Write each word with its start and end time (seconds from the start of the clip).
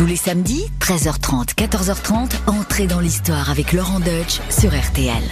Tous 0.00 0.06
les 0.06 0.16
samedis, 0.16 0.64
13h30, 0.80 1.56
14h30, 1.56 2.30
entrez 2.46 2.86
dans 2.86 3.00
l'histoire 3.00 3.50
avec 3.50 3.74
Laurent 3.74 4.00
Deutsch 4.00 4.40
sur 4.48 4.70
RTL. 4.70 5.22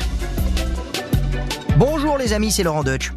Bonjour 1.78 2.18
les 2.18 2.34
amis, 2.34 2.52
c'est 2.52 2.64
Laurent 2.64 2.84
Deutsch. 2.84 3.14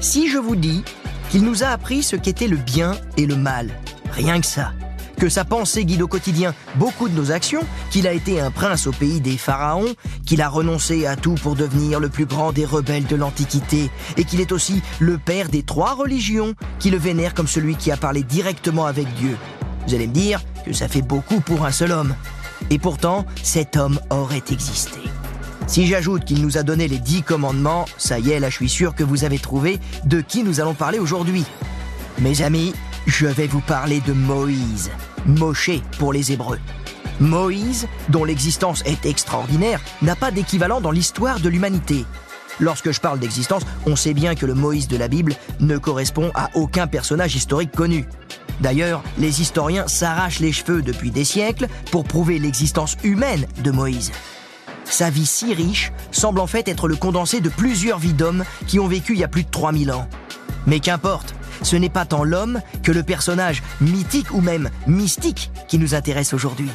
Si 0.00 0.30
je 0.30 0.38
vous 0.38 0.56
dis 0.56 0.82
qu'il 1.28 1.42
nous 1.42 1.62
a 1.62 1.66
appris 1.66 2.02
ce 2.02 2.16
qu'était 2.16 2.48
le 2.48 2.56
bien 2.56 2.96
et 3.18 3.26
le 3.26 3.36
mal, 3.36 3.68
rien 4.12 4.40
que 4.40 4.46
ça, 4.46 4.72
que 5.18 5.28
sa 5.28 5.44
pensée 5.44 5.84
guide 5.84 6.00
au 6.00 6.08
quotidien 6.08 6.54
beaucoup 6.76 7.10
de 7.10 7.14
nos 7.14 7.32
actions, 7.32 7.66
qu'il 7.90 8.06
a 8.06 8.14
été 8.14 8.40
un 8.40 8.50
prince 8.50 8.86
au 8.86 8.92
pays 8.92 9.20
des 9.20 9.36
pharaons, 9.36 9.94
qu'il 10.24 10.40
a 10.40 10.48
renoncé 10.48 11.04
à 11.04 11.16
tout 11.16 11.34
pour 11.34 11.54
devenir 11.54 12.00
le 12.00 12.08
plus 12.08 12.24
grand 12.24 12.52
des 12.52 12.64
rebelles 12.64 13.04
de 13.04 13.16
l'Antiquité, 13.16 13.90
et 14.16 14.24
qu'il 14.24 14.40
est 14.40 14.52
aussi 14.52 14.80
le 15.00 15.18
père 15.18 15.50
des 15.50 15.64
trois 15.64 15.92
religions, 15.92 16.54
qui 16.78 16.90
le 16.90 16.96
vénèrent 16.96 17.34
comme 17.34 17.46
celui 17.46 17.76
qui 17.76 17.90
a 17.92 17.98
parlé 17.98 18.22
directement 18.22 18.86
avec 18.86 19.12
Dieu. 19.16 19.36
Vous 19.86 19.94
allez 19.94 20.06
me 20.06 20.14
dire 20.14 20.40
que 20.64 20.72
ça 20.72 20.88
fait 20.88 21.02
beaucoup 21.02 21.40
pour 21.40 21.64
un 21.64 21.72
seul 21.72 21.92
homme. 21.92 22.14
Et 22.70 22.78
pourtant, 22.78 23.26
cet 23.42 23.76
homme 23.76 24.00
aurait 24.10 24.42
existé. 24.50 25.00
Si 25.66 25.86
j'ajoute 25.86 26.24
qu'il 26.24 26.42
nous 26.42 26.58
a 26.58 26.62
donné 26.62 26.88
les 26.88 26.98
dix 26.98 27.22
commandements, 27.22 27.86
ça 27.96 28.18
y 28.18 28.30
est, 28.30 28.40
là 28.40 28.50
je 28.50 28.56
suis 28.56 28.68
sûr 28.68 28.94
que 28.94 29.04
vous 29.04 29.24
avez 29.24 29.38
trouvé 29.38 29.80
de 30.04 30.20
qui 30.20 30.42
nous 30.42 30.60
allons 30.60 30.74
parler 30.74 30.98
aujourd'hui. 30.98 31.44
Mes 32.18 32.42
amis, 32.42 32.74
je 33.06 33.26
vais 33.26 33.46
vous 33.46 33.60
parler 33.60 34.00
de 34.06 34.12
Moïse, 34.12 34.90
Moshe 35.26 35.80
pour 35.98 36.12
les 36.12 36.32
Hébreux. 36.32 36.60
Moïse, 37.20 37.86
dont 38.08 38.24
l'existence 38.24 38.82
est 38.86 39.06
extraordinaire, 39.06 39.80
n'a 40.02 40.16
pas 40.16 40.30
d'équivalent 40.30 40.80
dans 40.80 40.90
l'histoire 40.90 41.40
de 41.40 41.48
l'humanité. 41.48 42.04
Lorsque 42.60 42.92
je 42.92 43.00
parle 43.00 43.18
d'existence, 43.18 43.62
on 43.86 43.96
sait 43.96 44.14
bien 44.14 44.34
que 44.34 44.46
le 44.46 44.54
Moïse 44.54 44.88
de 44.88 44.96
la 44.96 45.08
Bible 45.08 45.34
ne 45.60 45.76
correspond 45.76 46.30
à 46.34 46.50
aucun 46.54 46.86
personnage 46.86 47.34
historique 47.34 47.72
connu. 47.72 48.06
D'ailleurs, 48.60 49.02
les 49.18 49.40
historiens 49.40 49.88
s'arrachent 49.88 50.40
les 50.40 50.52
cheveux 50.52 50.82
depuis 50.82 51.10
des 51.10 51.24
siècles 51.24 51.66
pour 51.90 52.04
prouver 52.04 52.38
l'existence 52.38 52.96
humaine 53.02 53.46
de 53.62 53.70
Moïse. 53.70 54.12
Sa 54.84 55.10
vie 55.10 55.26
si 55.26 55.54
riche 55.54 55.92
semble 56.12 56.40
en 56.40 56.46
fait 56.46 56.68
être 56.68 56.86
le 56.86 56.96
condensé 56.96 57.40
de 57.40 57.48
plusieurs 57.48 57.98
vies 57.98 58.12
d'hommes 58.12 58.44
qui 58.66 58.78
ont 58.78 58.86
vécu 58.86 59.14
il 59.14 59.18
y 59.18 59.24
a 59.24 59.28
plus 59.28 59.44
de 59.44 59.50
3000 59.50 59.90
ans. 59.90 60.08
Mais 60.66 60.78
qu'importe, 60.78 61.34
ce 61.62 61.76
n'est 61.76 61.88
pas 61.88 62.04
tant 62.04 62.24
l'homme 62.24 62.60
que 62.82 62.92
le 62.92 63.02
personnage 63.02 63.62
mythique 63.80 64.32
ou 64.32 64.40
même 64.40 64.70
mystique 64.86 65.50
qui 65.66 65.78
nous 65.78 65.94
intéresse 65.94 66.32
aujourd'hui. 66.32 66.70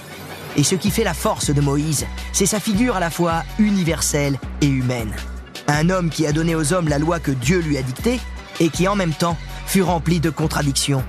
Et 0.57 0.63
ce 0.63 0.75
qui 0.75 0.91
fait 0.91 1.03
la 1.03 1.13
force 1.13 1.51
de 1.51 1.61
Moïse, 1.61 2.05
c'est 2.33 2.45
sa 2.45 2.59
figure 2.59 2.95
à 2.95 2.99
la 2.99 3.09
fois 3.09 3.43
universelle 3.59 4.37
et 4.61 4.67
humaine. 4.67 5.13
Un 5.69 5.89
homme 5.89 6.09
qui 6.09 6.27
a 6.27 6.33
donné 6.33 6.55
aux 6.55 6.73
hommes 6.73 6.89
la 6.89 6.99
loi 6.99 7.19
que 7.19 7.31
Dieu 7.31 7.59
lui 7.59 7.77
a 7.77 7.81
dictée 7.81 8.19
et 8.59 8.69
qui 8.69 8.87
en 8.87 8.95
même 8.95 9.13
temps 9.13 9.37
fut 9.65 9.83
rempli 9.83 10.19
de 10.19 10.29
contradictions 10.29 11.03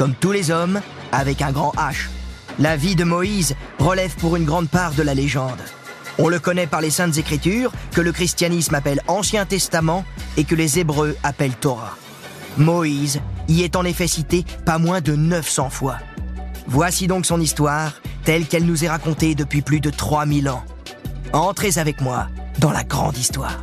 comme 0.00 0.14
tous 0.14 0.32
les 0.32 0.50
hommes, 0.50 0.80
avec 1.12 1.42
un 1.42 1.52
grand 1.52 1.74
H. 1.76 2.08
La 2.58 2.74
vie 2.74 2.96
de 2.96 3.04
Moïse 3.04 3.54
relève 3.78 4.14
pour 4.16 4.34
une 4.36 4.46
grande 4.46 4.70
part 4.70 4.94
de 4.94 5.02
la 5.02 5.12
légende. 5.12 5.60
On 6.18 6.28
le 6.28 6.38
connaît 6.38 6.66
par 6.66 6.80
les 6.80 6.88
saintes 6.88 7.18
écritures, 7.18 7.70
que 7.92 8.00
le 8.00 8.10
christianisme 8.10 8.74
appelle 8.74 9.02
Ancien 9.08 9.44
Testament 9.44 10.06
et 10.38 10.44
que 10.44 10.54
les 10.54 10.78
Hébreux 10.78 11.18
appellent 11.22 11.54
Torah. 11.54 11.98
Moïse 12.56 13.20
y 13.46 13.60
est 13.60 13.76
en 13.76 13.84
effet 13.84 14.06
cité 14.06 14.46
pas 14.64 14.78
moins 14.78 15.02
de 15.02 15.14
900 15.14 15.68
fois. 15.68 15.98
Voici 16.66 17.06
donc 17.06 17.26
son 17.26 17.38
histoire, 17.38 18.00
telle 18.24 18.46
qu'elle 18.46 18.64
nous 18.64 18.86
est 18.86 18.88
racontée 18.88 19.34
depuis 19.34 19.60
plus 19.60 19.80
de 19.80 19.90
3000 19.90 20.48
ans. 20.48 20.64
Entrez 21.34 21.76
avec 21.76 22.00
moi 22.00 22.28
dans 22.58 22.72
la 22.72 22.84
grande 22.84 23.18
histoire. 23.18 23.60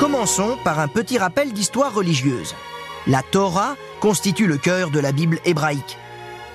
Commençons 0.00 0.56
par 0.64 0.78
un 0.78 0.88
petit 0.88 1.18
rappel 1.18 1.52
d'histoire 1.52 1.92
religieuse. 1.92 2.54
La 3.06 3.22
Torah 3.22 3.76
constitue 4.00 4.46
le 4.46 4.56
cœur 4.56 4.90
de 4.90 4.98
la 4.98 5.12
Bible 5.12 5.38
hébraïque. 5.44 5.98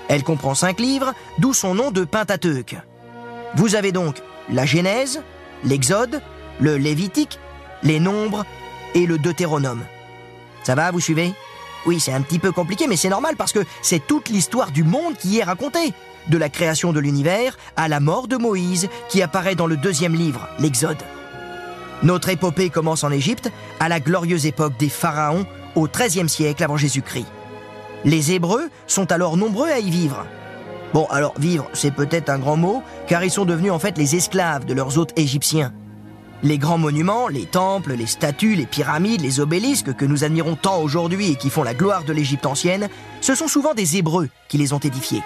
Elle 0.08 0.24
comprend 0.24 0.56
cinq 0.56 0.80
livres, 0.80 1.14
d'où 1.38 1.54
son 1.54 1.76
nom 1.76 1.92
de 1.92 2.06
Pentateuque. 2.06 2.76
Vous 3.56 3.76
avez 3.76 3.92
donc 3.92 4.16
la 4.52 4.66
Genèse, 4.66 5.22
l'Exode, 5.64 6.24
le 6.60 6.78
Lévitique, 6.78 7.38
les 7.84 8.00
Nombres 8.00 8.48
et 8.96 9.06
le 9.06 9.20
Deutéronome. 9.20 9.86
Ça 10.64 10.74
va, 10.74 10.90
vous 10.90 11.00
suivez? 11.00 11.32
Oui, 11.86 12.00
c'est 12.00 12.14
un 12.14 12.22
petit 12.22 12.40
peu 12.40 12.52
compliqué, 12.52 12.88
mais 12.88 12.98
c'est 12.98 13.10
normal 13.10 13.36
parce 13.36 13.54
que 13.54 13.64
c'est 13.84 14.08
toute 14.08 14.30
l'histoire 14.30 14.72
du 14.72 14.84
monde 14.84 15.18
qui 15.20 15.28
y 15.28 15.38
est 15.38 15.44
racontée. 15.44 15.94
De 16.30 16.40
la 16.40 16.50
création 16.50 16.94
de 16.94 17.00
l'univers 17.00 17.60
à 17.76 17.90
la 17.90 18.00
mort 18.00 18.28
de 18.28 18.38
Moïse 18.38 18.90
qui 19.08 19.22
apparaît 19.22 19.54
dans 19.54 19.68
le 19.68 19.78
deuxième 19.78 20.16
livre, 20.16 20.48
l'Exode. 20.58 20.98
Notre 22.04 22.30
épopée 22.30 22.70
commence 22.70 23.04
en 23.04 23.12
Égypte, 23.12 23.52
à 23.80 23.90
la 23.90 24.00
glorieuse 24.00 24.46
époque 24.46 24.78
des 24.78 24.90
pharaons, 24.90 25.46
au 25.76 25.88
XIIIe 25.88 26.30
siècle 26.30 26.64
avant 26.64 26.78
Jésus-Christ. 26.78 27.28
Les 28.04 28.32
Hébreux 28.32 28.70
sont 28.88 29.12
alors 29.12 29.38
nombreux 29.38 29.70
à 29.70 29.80
y 29.80 29.90
vivre. 29.90 30.26
Bon, 30.94 31.06
alors 31.10 31.34
vivre, 31.40 31.68
c'est 31.74 31.94
peut-être 31.94 32.30
un 32.30 32.40
grand 32.40 32.58
mot, 32.58 32.84
car 33.08 33.24
ils 33.24 33.32
sont 33.32 33.46
devenus 33.46 33.72
en 33.72 33.80
fait 33.80 33.98
les 33.98 34.16
esclaves 34.16 34.66
de 34.66 34.74
leurs 34.74 34.98
hôtes 34.98 35.18
égyptiens. 35.18 35.74
Les 36.44 36.58
grands 36.58 36.78
monuments, 36.78 37.28
les 37.28 37.46
temples, 37.46 37.94
les 37.94 38.06
statues, 38.06 38.56
les 38.56 38.66
pyramides, 38.66 39.22
les 39.22 39.40
obélisques 39.40 39.96
que 39.96 40.06
nous 40.06 40.24
admirons 40.24 40.56
tant 40.56 40.80
aujourd'hui 40.80 41.32
et 41.32 41.36
qui 41.36 41.50
font 41.50 41.64
la 41.64 41.74
gloire 41.74 42.04
de 42.04 42.14
l'Égypte 42.14 42.46
ancienne, 42.46 42.88
ce 43.22 43.36
sont 43.36 43.48
souvent 43.48 43.74
des 43.74 43.98
Hébreux 43.98 44.30
qui 44.48 44.58
les 44.58 44.74
ont 44.74 44.80
édifiés. 44.80 45.24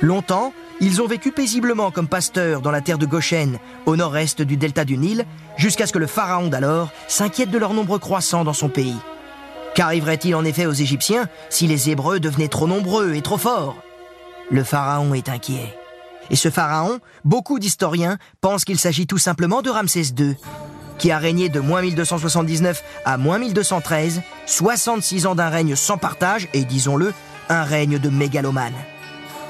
Longtemps, 0.00 0.52
ils 0.80 1.02
ont 1.02 1.06
vécu 1.06 1.30
paisiblement 1.30 1.90
comme 1.90 2.08
pasteurs 2.08 2.62
dans 2.62 2.70
la 2.70 2.80
terre 2.80 2.98
de 2.98 3.06
Goshen, 3.06 3.58
au 3.86 3.96
nord-est 3.96 4.42
du 4.42 4.56
delta 4.56 4.84
du 4.84 4.96
Nil, 4.96 5.26
jusqu'à 5.56 5.86
ce 5.86 5.92
que 5.92 5.98
le 5.98 6.06
pharaon 6.06 6.48
d'alors 6.48 6.90
s'inquiète 7.06 7.50
de 7.50 7.58
leur 7.58 7.74
nombre 7.74 7.98
croissant 7.98 8.44
dans 8.44 8.54
son 8.54 8.68
pays. 8.68 8.96
Qu'arriverait-il 9.74 10.34
en 10.34 10.44
effet 10.44 10.66
aux 10.66 10.72
Égyptiens 10.72 11.28
si 11.48 11.66
les 11.66 11.90
Hébreux 11.90 12.18
devenaient 12.18 12.48
trop 12.48 12.66
nombreux 12.66 13.14
et 13.14 13.22
trop 13.22 13.38
forts? 13.38 13.76
Le 14.50 14.64
pharaon 14.64 15.14
est 15.14 15.28
inquiet. 15.28 15.76
Et 16.30 16.36
ce 16.36 16.50
pharaon, 16.50 17.00
beaucoup 17.24 17.58
d'historiens 17.58 18.18
pensent 18.40 18.64
qu'il 18.64 18.78
s'agit 18.78 19.06
tout 19.06 19.18
simplement 19.18 19.62
de 19.62 19.70
Ramsès 19.70 20.12
II, 20.18 20.36
qui 20.98 21.10
a 21.10 21.18
régné 21.18 21.48
de 21.48 21.60
moins 21.60 21.82
1279 21.82 22.82
à 23.04 23.16
moins 23.16 23.38
1213, 23.38 24.22
66 24.46 25.26
ans 25.26 25.34
d'un 25.34 25.48
règne 25.48 25.76
sans 25.76 25.98
partage 25.98 26.48
et, 26.52 26.64
disons-le, 26.64 27.12
un 27.48 27.64
règne 27.64 27.98
de 27.98 28.10
mégalomane. 28.10 28.74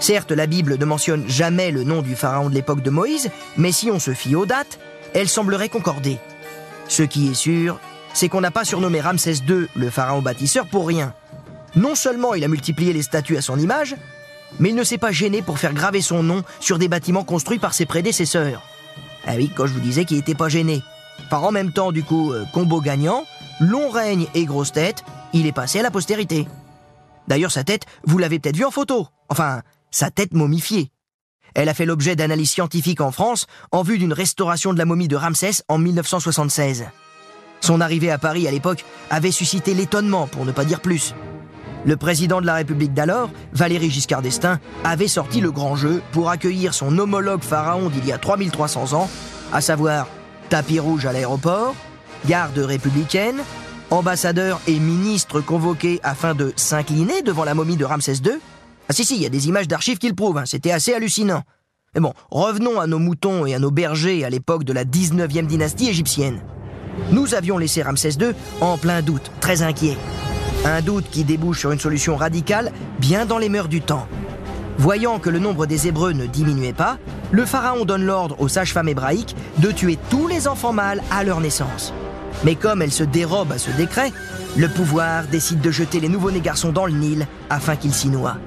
Certes, 0.00 0.32
la 0.32 0.46
Bible 0.46 0.78
ne 0.78 0.84
mentionne 0.86 1.28
jamais 1.28 1.70
le 1.70 1.84
nom 1.84 2.00
du 2.00 2.16
pharaon 2.16 2.48
de 2.48 2.54
l'époque 2.54 2.82
de 2.82 2.90
Moïse, 2.90 3.30
mais 3.58 3.70
si 3.70 3.90
on 3.90 3.98
se 3.98 4.14
fie 4.14 4.34
aux 4.34 4.46
dates, 4.46 4.78
elle 5.14 5.28
semblerait 5.28 5.68
concorder. 5.68 6.18
Ce 6.88 7.02
qui 7.02 7.28
est 7.28 7.34
sûr, 7.34 7.78
c'est 8.14 8.28
qu'on 8.28 8.40
n'a 8.40 8.50
pas 8.50 8.64
surnommé 8.64 9.00
Ramsès 9.00 9.34
II 9.46 9.66
le 9.74 9.90
pharaon 9.90 10.22
bâtisseur 10.22 10.66
pour 10.66 10.86
rien. 10.86 11.12
Non 11.76 11.94
seulement 11.94 12.34
il 12.34 12.42
a 12.44 12.48
multiplié 12.48 12.92
les 12.92 13.02
statues 13.02 13.36
à 13.36 13.42
son 13.42 13.58
image, 13.58 13.94
mais 14.58 14.70
il 14.70 14.74
ne 14.74 14.84
s'est 14.84 14.98
pas 14.98 15.12
gêné 15.12 15.42
pour 15.42 15.58
faire 15.58 15.74
graver 15.74 16.00
son 16.00 16.22
nom 16.22 16.42
sur 16.58 16.78
des 16.78 16.88
bâtiments 16.88 17.24
construits 17.24 17.58
par 17.58 17.74
ses 17.74 17.86
prédécesseurs. 17.86 18.62
Ah 19.26 19.34
oui, 19.36 19.50
quand 19.54 19.66
je 19.66 19.74
vous 19.74 19.80
disais 19.80 20.06
qu'il 20.06 20.16
n'était 20.16 20.34
pas 20.34 20.48
gêné. 20.48 20.82
Par 21.28 21.44
en 21.44 21.52
même 21.52 21.72
temps, 21.72 21.92
du 21.92 22.02
coup, 22.02 22.32
euh, 22.32 22.44
combo 22.52 22.80
gagnant, 22.80 23.24
long 23.60 23.90
règne 23.90 24.26
et 24.34 24.46
grosse 24.46 24.72
tête, 24.72 25.04
il 25.34 25.46
est 25.46 25.52
passé 25.52 25.80
à 25.80 25.82
la 25.82 25.90
postérité. 25.90 26.48
D'ailleurs, 27.28 27.52
sa 27.52 27.62
tête, 27.62 27.84
vous 28.04 28.18
l'avez 28.18 28.38
peut-être 28.38 28.56
vue 28.56 28.64
en 28.64 28.70
photo. 28.70 29.06
Enfin, 29.28 29.60
sa 29.90 30.10
tête 30.10 30.34
momifiée. 30.34 30.90
Elle 31.54 31.68
a 31.68 31.74
fait 31.74 31.86
l'objet 31.86 32.16
d'analyses 32.16 32.50
scientifiques 32.50 33.00
en 33.00 33.10
France 33.10 33.46
en 33.72 33.82
vue 33.82 33.98
d'une 33.98 34.12
restauration 34.12 34.72
de 34.72 34.78
la 34.78 34.84
momie 34.84 35.08
de 35.08 35.16
Ramsès 35.16 35.62
en 35.68 35.78
1976. 35.78 36.86
Son 37.60 37.80
arrivée 37.80 38.10
à 38.10 38.18
Paris 38.18 38.46
à 38.48 38.50
l'époque 38.50 38.84
avait 39.10 39.32
suscité 39.32 39.74
l'étonnement, 39.74 40.26
pour 40.26 40.44
ne 40.44 40.52
pas 40.52 40.64
dire 40.64 40.80
plus. 40.80 41.14
Le 41.84 41.96
président 41.96 42.40
de 42.40 42.46
la 42.46 42.54
République 42.54 42.94
d'alors, 42.94 43.30
Valéry 43.52 43.90
Giscard 43.90 44.22
d'Estaing, 44.22 44.60
avait 44.84 45.08
sorti 45.08 45.40
le 45.40 45.50
grand 45.50 45.76
jeu 45.76 46.02
pour 46.12 46.30
accueillir 46.30 46.74
son 46.74 46.96
homologue 46.98 47.42
pharaon 47.42 47.88
d'il 47.88 48.06
y 48.06 48.12
a 48.12 48.18
3300 48.18 48.92
ans, 48.92 49.10
à 49.52 49.60
savoir 49.60 50.06
tapis 50.50 50.78
rouge 50.78 51.06
à 51.06 51.12
l'aéroport, 51.12 51.74
garde 52.26 52.58
républicaine, 52.58 53.42
ambassadeurs 53.90 54.60
et 54.66 54.78
ministres 54.78 55.40
convoqués 55.40 56.00
afin 56.02 56.34
de 56.34 56.52
s'incliner 56.56 57.22
devant 57.22 57.44
la 57.44 57.54
momie 57.54 57.76
de 57.76 57.84
Ramsès 57.84 58.16
II, 58.24 58.38
ah 58.90 58.92
si 58.92 59.04
si, 59.04 59.14
il 59.14 59.22
y 59.22 59.26
a 59.26 59.28
des 59.28 59.46
images 59.46 59.68
d'archives 59.68 59.98
qui 59.98 60.08
le 60.08 60.16
prouvent, 60.16 60.38
hein. 60.38 60.46
c'était 60.46 60.72
assez 60.72 60.92
hallucinant. 60.92 61.44
Mais 61.94 62.00
bon, 62.00 62.12
revenons 62.32 62.80
à 62.80 62.88
nos 62.88 62.98
moutons 62.98 63.46
et 63.46 63.54
à 63.54 63.60
nos 63.60 63.70
bergers 63.70 64.24
à 64.24 64.30
l'époque 64.30 64.64
de 64.64 64.72
la 64.72 64.84
19e 64.84 65.46
dynastie 65.46 65.88
égyptienne. 65.88 66.40
Nous 67.12 67.36
avions 67.36 67.56
laissé 67.56 67.82
Ramsès 67.82 68.14
II 68.18 68.32
en 68.60 68.78
plein 68.78 69.00
doute, 69.00 69.30
très 69.38 69.62
inquiet. 69.62 69.96
Un 70.64 70.82
doute 70.82 71.04
qui 71.08 71.22
débouche 71.22 71.60
sur 71.60 71.70
une 71.70 71.78
solution 71.78 72.16
radicale, 72.16 72.72
bien 72.98 73.26
dans 73.26 73.38
les 73.38 73.48
mœurs 73.48 73.68
du 73.68 73.80
temps. 73.80 74.08
Voyant 74.76 75.20
que 75.20 75.30
le 75.30 75.38
nombre 75.38 75.66
des 75.66 75.86
Hébreux 75.86 76.10
ne 76.10 76.26
diminuait 76.26 76.72
pas, 76.72 76.98
le 77.30 77.46
pharaon 77.46 77.84
donne 77.84 78.04
l'ordre 78.04 78.40
aux 78.40 78.48
sages-femmes 78.48 78.88
hébraïques 78.88 79.36
de 79.58 79.70
tuer 79.70 80.00
tous 80.10 80.26
les 80.26 80.48
enfants 80.48 80.72
mâles 80.72 81.04
à 81.12 81.22
leur 81.22 81.40
naissance. 81.40 81.94
Mais 82.42 82.56
comme 82.56 82.82
elles 82.82 82.90
se 82.90 83.04
dérobent 83.04 83.52
à 83.52 83.58
ce 83.58 83.70
décret, 83.70 84.12
le 84.56 84.68
pouvoir 84.68 85.28
décide 85.28 85.60
de 85.60 85.70
jeter 85.70 86.00
les 86.00 86.08
nouveau-nés 86.08 86.40
garçons 86.40 86.72
dans 86.72 86.86
le 86.86 86.92
Nil 86.92 87.28
afin 87.50 87.76
qu'ils 87.76 87.94
s'y 87.94 88.08
noient. 88.08 88.38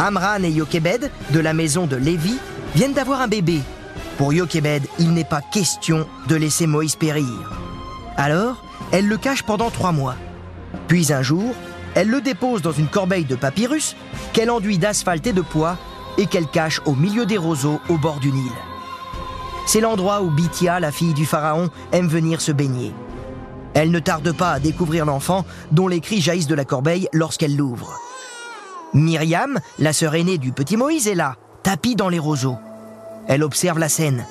Amran 0.00 0.42
et 0.44 0.50
Yokebed, 0.50 1.10
de 1.30 1.40
la 1.40 1.52
maison 1.52 1.86
de 1.86 1.94
Lévi, 1.94 2.38
viennent 2.74 2.94
d'avoir 2.94 3.20
un 3.20 3.28
bébé. 3.28 3.60
Pour 4.16 4.32
Yokebed, 4.32 4.82
il 4.98 5.12
n'est 5.12 5.24
pas 5.24 5.42
question 5.42 6.06
de 6.26 6.36
laisser 6.36 6.66
Moïse 6.66 6.96
périr. 6.96 7.52
Alors, 8.16 8.64
elle 8.92 9.06
le 9.06 9.18
cache 9.18 9.42
pendant 9.42 9.68
trois 9.68 9.92
mois. 9.92 10.16
Puis 10.88 11.12
un 11.12 11.20
jour, 11.20 11.54
elle 11.94 12.08
le 12.08 12.22
dépose 12.22 12.62
dans 12.62 12.72
une 12.72 12.88
corbeille 12.88 13.26
de 13.26 13.36
papyrus 13.36 13.94
qu'elle 14.32 14.50
enduit 14.50 14.78
d'asphalte 14.78 15.26
et 15.26 15.34
de 15.34 15.42
pois 15.42 15.76
et 16.16 16.24
qu'elle 16.24 16.46
cache 16.46 16.80
au 16.86 16.94
milieu 16.94 17.26
des 17.26 17.36
roseaux 17.36 17.78
au 17.90 17.98
bord 17.98 18.20
du 18.20 18.32
Nil. 18.32 18.52
C'est 19.66 19.82
l'endroit 19.82 20.22
où 20.22 20.30
Bithia, 20.30 20.80
la 20.80 20.92
fille 20.92 21.12
du 21.12 21.26
pharaon, 21.26 21.68
aime 21.92 22.08
venir 22.08 22.40
se 22.40 22.52
baigner. 22.52 22.94
Elle 23.74 23.90
ne 23.90 23.98
tarde 23.98 24.32
pas 24.32 24.52
à 24.52 24.60
découvrir 24.60 25.04
l'enfant 25.04 25.44
dont 25.72 25.88
les 25.88 26.00
cris 26.00 26.22
jaillissent 26.22 26.46
de 26.46 26.54
la 26.54 26.64
corbeille 26.64 27.06
lorsqu'elle 27.12 27.54
l'ouvre. 27.54 28.00
Myriam, 28.94 29.58
la 29.78 29.92
sœur 29.92 30.14
aînée 30.14 30.38
du 30.38 30.52
petit 30.52 30.76
Moïse, 30.76 31.08
est 31.08 31.14
là, 31.14 31.36
tapie 31.62 31.96
dans 31.96 32.08
les 32.08 32.18
roseaux. 32.18 32.58
Elle 33.28 33.42
observe 33.42 33.78
la 33.78 33.88
scène. 33.88 34.26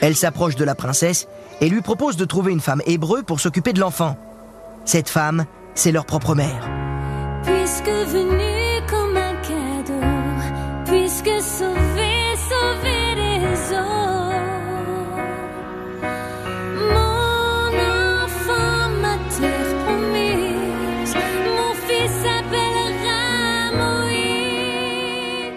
Elle 0.00 0.16
s'approche 0.16 0.56
de 0.56 0.64
la 0.64 0.74
princesse 0.74 1.28
et 1.60 1.68
lui 1.68 1.80
propose 1.80 2.16
de 2.16 2.24
trouver 2.24 2.52
une 2.52 2.60
femme 2.60 2.82
hébreu 2.86 3.22
pour 3.22 3.40
s'occuper 3.40 3.72
de 3.72 3.80
l'enfant. 3.80 4.16
Cette 4.84 5.08
femme, 5.08 5.44
c'est 5.74 5.92
leur 5.92 6.06
propre 6.06 6.34
mère. 6.34 6.68
Puisque 7.44 7.90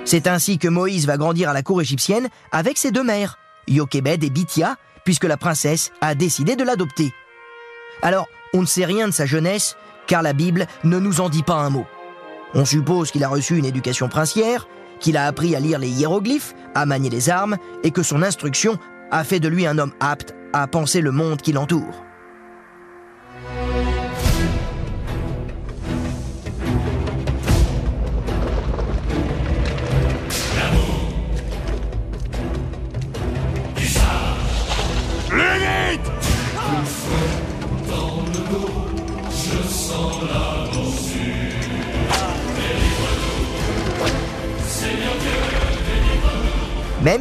C'est 0.05 0.27
ainsi 0.27 0.59
que 0.59 0.67
Moïse 0.67 1.07
va 1.07 1.17
grandir 1.17 1.49
à 1.49 1.53
la 1.53 1.63
cour 1.63 1.81
égyptienne 1.81 2.29
avec 2.51 2.77
ses 2.77 2.91
deux 2.91 3.03
mères, 3.03 3.39
Yokebed 3.67 4.23
et 4.23 4.29
Bithia, 4.29 4.77
puisque 5.03 5.23
la 5.23 5.35
princesse 5.35 5.91
a 5.99 6.13
décidé 6.13 6.55
de 6.55 6.63
l'adopter. 6.63 7.11
Alors, 8.03 8.27
on 8.53 8.61
ne 8.61 8.67
sait 8.67 8.85
rien 8.85 9.07
de 9.07 9.13
sa 9.13 9.25
jeunesse, 9.25 9.75
car 10.05 10.21
la 10.21 10.33
Bible 10.33 10.67
ne 10.83 10.99
nous 10.99 11.21
en 11.21 11.29
dit 11.29 11.41
pas 11.41 11.55
un 11.55 11.71
mot. 11.71 11.87
On 12.53 12.65
suppose 12.65 13.09
qu'il 13.09 13.23
a 13.23 13.29
reçu 13.29 13.57
une 13.57 13.65
éducation 13.65 14.07
princière, 14.07 14.67
qu'il 14.99 15.17
a 15.17 15.25
appris 15.25 15.55
à 15.55 15.59
lire 15.59 15.79
les 15.79 15.89
hiéroglyphes, 15.89 16.53
à 16.75 16.85
manier 16.85 17.09
les 17.09 17.31
armes, 17.31 17.57
et 17.83 17.89
que 17.89 18.03
son 18.03 18.21
instruction 18.21 18.77
a 19.09 19.23
fait 19.23 19.39
de 19.39 19.47
lui 19.47 19.65
un 19.65 19.79
homme 19.79 19.93
apte 19.99 20.35
à 20.53 20.67
penser 20.67 21.01
le 21.01 21.11
monde 21.11 21.41
qui 21.41 21.51
l'entoure. 21.51 22.04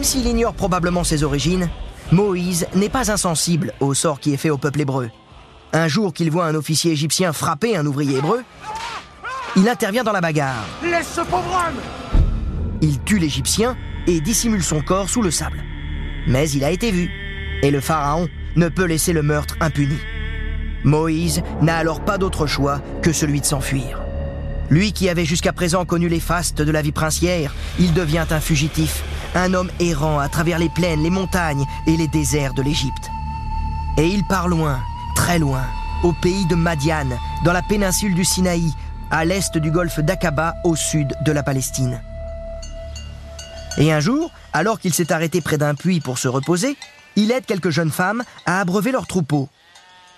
S'il 0.04 0.26
ignore 0.26 0.54
probablement 0.54 1.02
ses 1.02 1.24
origines, 1.24 1.68
Moïse 2.12 2.66
n'est 2.74 2.88
pas 2.88 3.10
insensible 3.10 3.72
au 3.80 3.94
sort 3.94 4.20
qui 4.20 4.34
est 4.34 4.36
fait 4.36 4.50
au 4.50 4.58
peuple 4.58 4.82
hébreu. 4.82 5.10
Un 5.72 5.88
jour 5.88 6.12
qu'il 6.12 6.30
voit 6.30 6.46
un 6.46 6.54
officier 6.54 6.92
égyptien 6.92 7.32
frapper 7.32 7.76
un 7.76 7.86
ouvrier 7.86 8.18
hébreu, 8.18 8.42
il 9.56 9.68
intervient 9.68 10.04
dans 10.04 10.12
la 10.12 10.20
bagarre. 10.20 10.66
Laisse 10.82 11.08
ce 11.08 11.22
pauvre 11.22 11.66
homme 11.68 11.80
Il 12.82 13.00
tue 13.00 13.18
l'Égyptien 13.18 13.76
et 14.06 14.20
dissimule 14.20 14.62
son 14.62 14.82
corps 14.82 15.08
sous 15.08 15.22
le 15.22 15.30
sable. 15.30 15.64
Mais 16.28 16.50
il 16.50 16.64
a 16.64 16.70
été 16.70 16.90
vu, 16.90 17.10
et 17.62 17.70
le 17.70 17.80
Pharaon 17.80 18.28
ne 18.56 18.68
peut 18.68 18.84
laisser 18.84 19.12
le 19.12 19.22
meurtre 19.22 19.56
impuni. 19.60 19.98
Moïse 20.84 21.42
n'a 21.62 21.76
alors 21.76 22.04
pas 22.04 22.18
d'autre 22.18 22.46
choix 22.46 22.82
que 23.02 23.12
celui 23.12 23.40
de 23.40 23.46
s'enfuir. 23.46 24.02
Lui 24.70 24.92
qui 24.92 25.08
avait 25.08 25.24
jusqu'à 25.24 25.52
présent 25.52 25.84
connu 25.84 26.08
les 26.08 26.20
fastes 26.20 26.62
de 26.62 26.70
la 26.70 26.82
vie 26.82 26.92
princière, 26.92 27.54
il 27.78 27.94
devient 27.94 28.26
un 28.30 28.40
fugitif, 28.40 29.02
un 29.34 29.54
homme 29.54 29.70
errant 29.80 30.18
à 30.18 30.28
travers 30.28 30.58
les 30.58 30.68
plaines, 30.68 31.02
les 31.02 31.10
montagnes 31.10 31.64
et 31.86 31.96
les 31.96 32.08
déserts 32.08 32.54
de 32.54 32.62
l'Égypte. 32.62 33.10
Et 33.96 34.08
il 34.08 34.24
part 34.24 34.48
loin, 34.48 34.80
très 35.14 35.38
loin, 35.38 35.64
au 36.02 36.12
pays 36.12 36.46
de 36.46 36.54
Madian, 36.54 37.08
dans 37.44 37.52
la 37.52 37.62
péninsule 37.62 38.14
du 38.14 38.24
Sinaï, 38.24 38.72
à 39.10 39.24
l'est 39.24 39.56
du 39.56 39.70
golfe 39.70 40.00
d'Aqaba, 40.00 40.54
au 40.64 40.76
sud 40.76 41.14
de 41.24 41.32
la 41.32 41.42
Palestine. 41.42 42.00
Et 43.78 43.92
un 43.92 44.00
jour, 44.00 44.30
alors 44.52 44.78
qu'il 44.78 44.94
s'est 44.94 45.12
arrêté 45.12 45.40
près 45.40 45.58
d'un 45.58 45.74
puits 45.74 46.00
pour 46.00 46.18
se 46.18 46.28
reposer, 46.28 46.76
il 47.16 47.30
aide 47.30 47.46
quelques 47.46 47.70
jeunes 47.70 47.90
femmes 47.90 48.22
à 48.46 48.60
abreuver 48.60 48.92
leurs 48.92 49.06
troupeaux. 49.06 49.48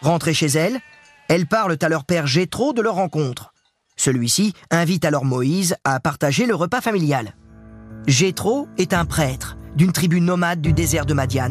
Rentrées 0.03 0.35
chez 0.35 0.47
elles, 0.47 0.81
elles 1.29 1.47
parlent 1.47 1.79
à 1.81 1.89
leur 1.89 2.05
père 2.05 2.27
Jéthro 2.27 2.73
de 2.73 2.83
leur 2.83 2.95
rencontre. 2.95 3.53
Celui-ci 3.97 4.53
invite 4.71 5.05
alors 5.05 5.25
Moïse 5.25 5.77
à 5.85 6.01
partager 6.01 6.47
le 6.47 6.55
repas 6.55 6.81
familial. 6.81 7.35
Jéthro 8.07 8.69
est 8.79 8.93
un 8.93 9.05
prêtre 9.05 9.57
d'une 9.75 9.91
tribu 9.91 10.21
nomade 10.21 10.61
du 10.61 10.73
désert 10.73 11.07
de 11.07 11.13
Madian. 11.13 11.51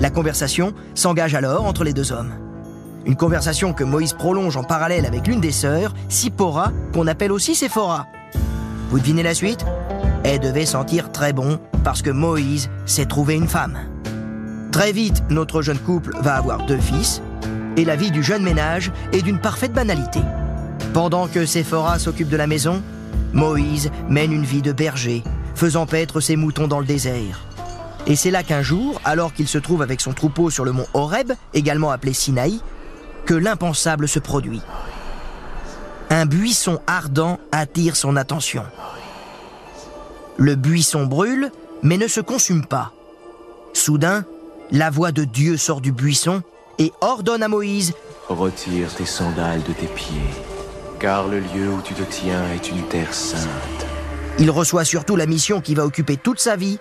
La 0.00 0.10
conversation 0.10 0.74
s'engage 0.96 1.36
alors 1.36 1.64
entre 1.66 1.84
les 1.84 1.92
deux 1.92 2.10
hommes. 2.10 2.32
Une 3.06 3.14
conversation 3.14 3.72
que 3.72 3.84
Moïse 3.84 4.12
prolonge 4.12 4.56
en 4.56 4.64
parallèle 4.64 5.06
avec 5.06 5.28
l'une 5.28 5.40
des 5.40 5.52
sœurs, 5.52 5.94
Sipora, 6.08 6.72
qu'on 6.92 7.06
appelle 7.06 7.30
aussi 7.30 7.54
Séphora. 7.54 8.08
Vous 8.90 8.98
devinez 8.98 9.22
la 9.22 9.34
suite? 9.34 9.64
Elle 10.24 10.40
devait 10.40 10.66
sentir 10.66 11.12
très 11.12 11.32
bon 11.32 11.60
parce 11.84 12.02
que 12.02 12.10
Moïse 12.10 12.68
s'est 12.84 13.06
trouvé 13.06 13.34
une 13.34 13.48
femme. 13.48 13.78
Très 14.72 14.90
vite, 14.90 15.22
notre 15.30 15.62
jeune 15.62 15.78
couple 15.78 16.16
va 16.22 16.34
avoir 16.34 16.66
deux 16.66 16.80
fils, 16.80 17.22
et 17.76 17.84
la 17.84 17.94
vie 17.94 18.10
du 18.10 18.24
jeune 18.24 18.42
ménage 18.42 18.90
est 19.12 19.22
d'une 19.22 19.40
parfaite 19.40 19.72
banalité. 19.72 20.20
Pendant 20.92 21.28
que 21.28 21.46
Séphora 21.46 22.00
s'occupe 22.00 22.28
de 22.28 22.36
la 22.36 22.48
maison, 22.48 22.82
Moïse 23.32 23.92
mène 24.08 24.32
une 24.32 24.44
vie 24.44 24.62
de 24.62 24.72
berger, 24.72 25.22
faisant 25.54 25.86
paître 25.86 26.20
ses 26.20 26.36
moutons 26.36 26.68
dans 26.68 26.80
le 26.80 26.86
désert. 26.86 27.40
Et 28.06 28.16
c'est 28.16 28.30
là 28.30 28.42
qu'un 28.42 28.62
jour, 28.62 29.00
alors 29.04 29.32
qu'il 29.32 29.46
se 29.46 29.58
trouve 29.58 29.82
avec 29.82 30.00
son 30.00 30.12
troupeau 30.12 30.50
sur 30.50 30.64
le 30.64 30.72
mont 30.72 30.86
Horeb, 30.92 31.32
également 31.54 31.90
appelé 31.90 32.12
Sinaï, 32.12 32.60
que 33.26 33.34
l'impensable 33.34 34.08
se 34.08 34.18
produit. 34.18 34.60
Un 36.10 36.26
buisson 36.26 36.80
ardent 36.86 37.38
attire 37.52 37.96
son 37.96 38.16
attention. 38.16 38.64
Le 40.36 40.56
buisson 40.56 41.06
brûle, 41.06 41.50
mais 41.82 41.96
ne 41.96 42.08
se 42.08 42.20
consume 42.20 42.66
pas. 42.66 42.92
Soudain, 43.72 44.24
la 44.70 44.90
voix 44.90 45.12
de 45.12 45.24
Dieu 45.24 45.56
sort 45.56 45.80
du 45.80 45.92
buisson 45.92 46.42
et 46.78 46.92
ordonne 47.00 47.42
à 47.42 47.48
Moïse 47.48 47.94
Retire 48.28 48.92
tes 48.94 49.04
sandales 49.04 49.62
de 49.62 49.72
tes 49.72 49.86
pieds, 49.86 50.30
car 50.98 51.28
le 51.28 51.40
lieu 51.40 51.68
où 51.70 51.82
tu 51.82 51.94
te 51.94 52.02
tiens 52.02 52.42
est 52.54 52.70
une 52.70 52.82
terre 52.88 53.12
sainte. 53.12 53.81
Il 54.38 54.50
reçoit 54.50 54.84
surtout 54.84 55.16
la 55.16 55.26
mission 55.26 55.60
qui 55.60 55.74
va 55.74 55.84
occuper 55.84 56.16
toute 56.16 56.40
sa 56.40 56.56
vie, 56.56 56.78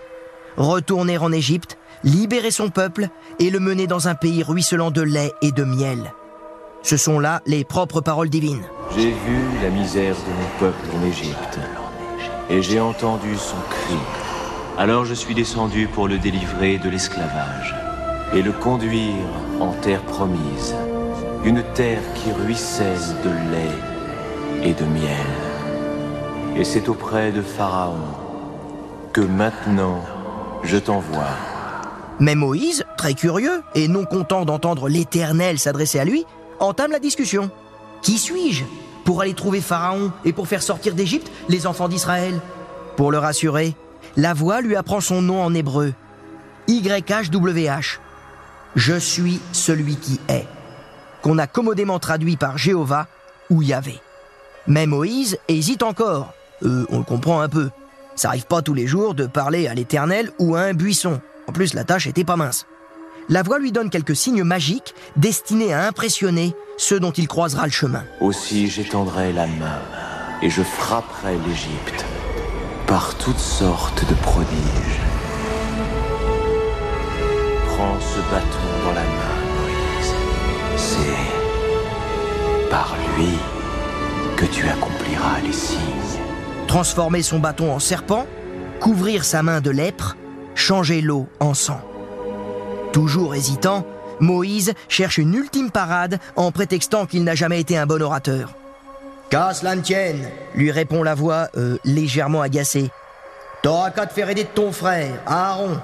retourner 0.58 1.18
en 1.18 1.32
Égypte, 1.32 1.78
libérer 2.04 2.52
son 2.52 2.70
peuple 2.70 3.10
et 3.40 3.50
le 3.50 3.60
mener 3.60 3.88
dans 3.88 4.08
un 4.08 4.16
pays 4.16 4.44
ruisselant 4.44 4.92
de 4.92 5.02
lait 5.02 5.32
et 5.42 5.52
de 5.52 5.64
miel. 5.64 6.14
Ce 6.82 6.98
sont 6.98 7.20
là 7.20 7.42
les 7.46 7.64
propres 7.64 8.02
paroles 8.02 8.30
divines. 8.30 8.64
J'ai 8.96 9.12
vu 9.12 9.40
la 9.62 9.70
misère 9.70 10.16
de 10.16 10.32
mon 10.32 10.60
peuple 10.60 10.86
en 10.98 11.06
Égypte, 11.06 11.60
et 12.50 12.62
j'ai 12.62 12.80
entendu 12.80 13.36
son 13.36 13.58
cri. 13.70 14.00
Alors 14.78 15.06
je 15.06 15.14
suis 15.14 15.36
descendu 15.36 15.88
pour 15.88 16.08
le 16.08 16.18
délivrer 16.18 16.80
de 16.80 16.90
l'esclavage, 16.90 17.76
et 18.34 18.42
le 18.42 18.52
conduire 18.52 19.28
en 19.60 19.74
terre 19.74 20.02
promise, 20.04 20.74
une 21.44 21.64
terre 21.76 22.02
qui 22.16 22.32
ruisselle 22.32 22.98
de 23.24 23.30
lait 23.30 24.70
et 24.70 24.74
de 24.74 24.86
miel. 24.86 25.51
Et 26.62 26.64
c'est 26.64 26.90
auprès 26.90 27.32
de 27.32 27.42
Pharaon 27.42 27.98
que 29.14 29.22
maintenant 29.22 30.06
je 30.64 30.78
t'envoie. 30.78 31.34
Mais 32.20 32.36
Moïse, 32.36 32.86
très 33.00 33.16
curieux 33.16 33.64
et 33.74 33.88
non 33.88 34.06
content 34.06 34.46
d'entendre 34.46 34.88
l'Éternel 34.88 35.58
s'adresser 35.58 35.98
à 35.98 36.06
lui, 36.06 36.24
entame 36.60 36.92
la 36.92 37.00
discussion. 37.00 37.50
Qui 38.04 38.20
suis-je 38.20 38.64
pour 39.06 39.22
aller 39.22 39.34
trouver 39.34 39.60
Pharaon 39.60 40.12
et 40.24 40.34
pour 40.34 40.48
faire 40.48 40.62
sortir 40.62 40.94
d'Égypte 40.94 41.32
les 41.50 41.66
enfants 41.66 41.88
d'Israël? 41.88 42.40
Pour 42.96 43.12
le 43.12 43.18
rassurer, 43.18 43.76
la 44.16 44.36
voix 44.36 44.62
lui 44.62 44.76
apprend 44.76 45.02
son 45.02 45.24
nom 45.24 45.44
en 45.44 45.56
hébreu. 45.56 45.96
YHWH. 46.68 48.00
Je 48.76 49.00
suis 49.00 49.42
celui 49.52 49.96
qui 49.96 50.20
est. 50.30 50.46
Qu'on 51.24 51.40
a 51.40 51.48
commodément 51.48 51.98
traduit 51.98 52.38
par 52.38 52.60
Jéhovah 52.60 53.08
ou 53.50 53.64
Yahvé. 53.64 54.00
Mais 54.68 54.86
Moïse 54.86 55.40
hésite 55.48 55.82
encore. 55.82 56.36
Euh, 56.64 56.86
on 56.90 57.00
le 57.00 57.04
comprend 57.04 57.42
un 57.42 57.50
peu. 57.50 57.70
Ça 58.16 58.30
arrive 58.30 58.46
pas 58.46 58.62
tous 58.62 58.74
les 58.74 58.88
jours 58.88 59.14
de 59.14 59.26
parler 59.26 59.68
à 59.68 59.74
l'Éternel 59.74 60.32
ou 60.40 60.56
à 60.56 60.62
un 60.62 60.74
buisson. 60.74 61.22
En 61.48 61.52
plus, 61.52 61.74
la 61.74 61.84
tâche 61.84 62.08
était 62.08 62.24
pas 62.24 62.36
mince. 62.36 62.66
La 63.30 63.44
voix 63.44 63.60
lui 63.60 63.72
donne 63.72 63.90
quelques 63.90 64.16
signes 64.16 64.44
magiques 64.44 64.94
destinés 65.16 65.74
à 65.74 65.88
impressionner 65.88 66.54
ceux 66.78 67.00
dont 67.00 67.12
il 67.12 67.28
croisera 67.28 67.66
le 67.66 67.72
chemin. 67.72 68.04
Aussi 68.20 68.68
j'étendrai 68.68 69.32
la 69.32 69.48
main 69.48 69.80
et 70.42 70.50
je 70.50 70.64
frapperai 70.64 71.38
l'Égypte 71.48 72.06
par 72.88 73.16
toutes 73.16 73.40
sortes 73.40 74.04
de 74.10 74.16
prodiges. 74.16 75.02
Prends 77.68 78.00
ce 78.00 78.20
bâton 78.32 78.68
dans 78.84 78.94
la 78.94 79.04
main, 79.04 79.38
Moïse, 79.62 80.14
par 82.70 82.96
lui 83.16 83.30
que 84.36 84.46
tu 84.46 84.68
accompliras 84.68 85.40
les 85.46 85.54
signes. 85.54 86.31
Transformer 86.72 87.22
son 87.22 87.40
bâton 87.40 87.70
en 87.74 87.80
serpent, 87.80 88.26
couvrir 88.80 89.26
sa 89.26 89.44
main 89.44 89.60
de 89.60 89.70
lèpre, 89.70 90.16
changer 90.56 91.02
l'eau 91.02 91.28
en 91.42 91.54
sang. 91.54 91.82
Toujours 92.94 93.36
hésitant, 93.36 93.86
Moïse 94.22 94.72
cherche 94.88 95.18
une 95.18 95.34
ultime 95.34 95.70
parade 95.70 96.18
en 96.38 96.50
prétextant 96.54 97.06
qu'il 97.08 97.26
n'a 97.26 97.36
jamais 97.36 97.60
été 97.60 97.78
un 97.78 97.86
bon 97.86 98.02
orateur. 98.02 98.54
Qu'à 99.30 99.54
cela 99.54 99.76
ne 99.76 99.82
tienne, 99.82 100.30
lui 100.56 100.72
répond 100.72 101.04
la 101.04 101.14
voix 101.14 101.50
euh, 101.58 101.78
légèrement 101.84 102.40
agacée. 102.40 102.90
T'auras 103.64 103.92
qu'à 103.92 104.06
te 104.06 104.14
faire 104.14 104.30
aider 104.30 104.46
de 104.46 104.50
ton 104.56 104.72
frère, 104.72 105.20
Aaron, 105.28 105.78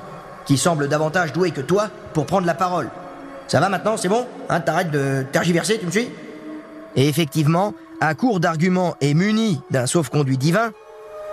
qui 0.45 0.57
semble 0.57 0.87
davantage 0.87 1.33
doué 1.33 1.51
que 1.51 1.59
toi 1.59 1.89
pour 2.13 2.25
prendre 2.25 2.47
la 2.47 2.55
parole. 2.55 2.89
Ça 3.49 3.59
va 3.59 3.67
maintenant, 3.67 3.97
c'est 3.97 4.07
bon? 4.07 4.25
Hein, 4.47 4.61
T'arrêtes 4.61 4.91
de 4.91 5.25
tergiverser, 5.33 5.79
tu 5.79 5.85
me 5.85 5.91
suis? 5.91 6.09
Et 6.95 7.09
effectivement, 7.09 7.73
à 7.99 8.13
court 8.15 8.39
d'arguments 8.39 8.95
et 9.01 9.13
muni 9.13 9.61
d'un 9.71 9.87
sauf-conduit 9.87 10.37
divin, 10.37 10.71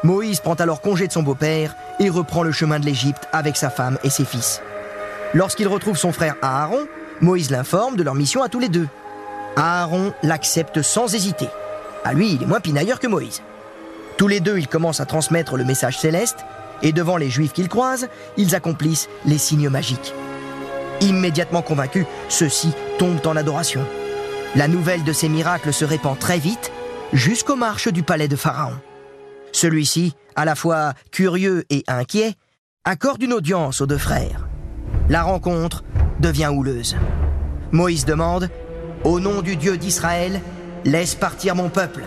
Moïse 0.02 0.40
prend 0.40 0.54
alors 0.54 0.80
congé 0.80 1.06
de 1.06 1.12
son 1.12 1.23
beau-père 1.23 1.75
et 2.00 2.09
reprend 2.09 2.42
le 2.42 2.52
chemin 2.52 2.78
de 2.78 2.85
l'Égypte 2.85 3.28
avec 3.33 3.56
sa 3.56 3.71
femme 3.71 3.99
et 4.04 4.11
ses 4.11 4.25
fils. 4.25 4.61
Lorsqu'il 5.33 5.68
retrouve 5.68 5.97
son 5.97 6.12
frère 6.12 6.37
Aaron, 6.42 6.87
Moïse 7.21 7.50
l'informe 7.50 7.97
de 7.97 8.02
leur 8.02 8.14
mission 8.14 8.42
à 8.42 8.49
tous 8.49 8.59
les 8.59 8.68
deux. 8.68 8.88
Aaron 9.56 10.12
l'accepte 10.23 10.83
sans 10.83 11.14
hésiter. 11.14 11.49
À 12.04 12.12
lui, 12.12 12.33
il 12.33 12.42
est 12.42 12.47
moins 12.47 12.61
pinailleur 12.61 13.00
que 13.00 13.06
Moïse. 13.06 13.42
Tous 14.16 14.28
les 14.28 14.40
deux, 14.40 14.59
ils 14.59 14.68
commencent 14.68 15.00
à 15.00 15.06
transmettre 15.06 15.56
le 15.56 15.64
message 15.64 15.99
céleste, 15.99 16.44
et 16.83 16.92
devant 16.92 17.16
les 17.16 17.30
Juifs 17.30 17.52
qu'ils 17.52 17.68
croisent, 17.68 18.09
ils 18.37 18.54
accomplissent 18.54 19.09
les 19.25 19.38
signes 19.38 19.68
magiques. 19.68 20.12
Immédiatement 21.00 21.62
convaincus, 21.62 22.06
ceux-ci 22.28 22.73
tombent 22.99 23.26
en 23.26 23.37
adoration. 23.37 23.85
La 24.57 24.69
nouvelle 24.69 25.03
de 25.03 25.13
ces 25.13 25.29
miracles 25.29 25.73
se 25.73 25.85
répand 25.85 26.17
très 26.17 26.39
vite, 26.39 26.71
jusqu'aux 27.13 27.57
marches 27.57 27.89
du 27.89 28.05
palais 28.05 28.29
de 28.29 28.37
Pharaon. 28.37 28.75
Celui-ci, 29.51 30.15
à 30.37 30.45
la 30.45 30.55
fois 30.55 30.93
curieux 31.11 31.65
et 31.71 31.83
inquiet, 31.89 32.35
accorde 32.85 33.21
une 33.21 33.33
audience 33.33 33.81
aux 33.81 33.87
deux 33.87 33.99
frères. 33.99 34.47
La 35.09 35.25
rencontre 35.25 35.83
devient 36.21 36.53
houleuse. 36.55 36.97
Moïse 37.73 38.05
demande 38.05 38.49
Au 39.03 39.19
nom 39.19 39.43
du 39.43 39.57
Dieu 39.57 39.77
d'Israël, 39.77 40.41
laisse 40.85 41.17
partir 41.17 41.57
mon 41.57 41.69
peuple. 41.69 42.05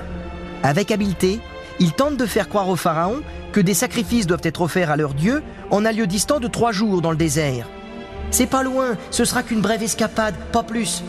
Avec 0.63 0.89
habileté, 0.91 1.41
il 1.81 1.91
tente 1.91 2.15
de 2.15 2.25
faire 2.25 2.47
croire 2.47 2.69
au 2.69 2.77
Pharaon 2.77 3.21
que 3.51 3.59
des 3.59 3.73
sacrifices 3.73 4.25
doivent 4.25 4.39
être 4.43 4.61
offerts 4.61 4.91
à 4.91 4.95
leur 4.95 5.13
Dieu 5.13 5.43
en 5.69 5.83
un 5.83 5.91
lieu 5.91 6.07
distant 6.07 6.39
de 6.39 6.47
trois 6.47 6.71
jours 6.71 7.01
dans 7.01 7.11
le 7.11 7.17
désert. 7.17 7.67
C'est 8.31 8.47
pas 8.47 8.63
loin, 8.63 8.95
ce 9.11 9.25
sera 9.25 9.43
qu'une 9.43 9.61
brève 9.61 9.83
escapade, 9.83 10.35
pas 10.53 10.63
plus. 10.63 11.03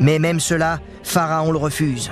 Mais 0.00 0.18
même 0.18 0.40
cela, 0.40 0.80
Pharaon 1.02 1.52
le 1.52 1.58
refuse. 1.58 2.10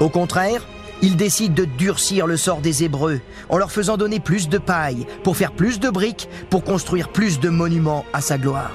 Au 0.00 0.08
contraire, 0.08 0.66
il 1.02 1.16
décide 1.16 1.54
de 1.54 1.64
durcir 1.64 2.26
le 2.26 2.36
sort 2.36 2.60
des 2.60 2.84
Hébreux 2.84 3.20
en 3.48 3.58
leur 3.58 3.72
faisant 3.72 3.96
donner 3.96 4.20
plus 4.20 4.48
de 4.48 4.58
paille 4.58 5.06
pour 5.22 5.36
faire 5.36 5.52
plus 5.52 5.80
de 5.80 5.88
briques, 5.88 6.28
pour 6.50 6.64
construire 6.64 7.08
plus 7.08 7.40
de 7.40 7.48
monuments 7.48 8.04
à 8.12 8.20
sa 8.20 8.38
gloire. 8.38 8.72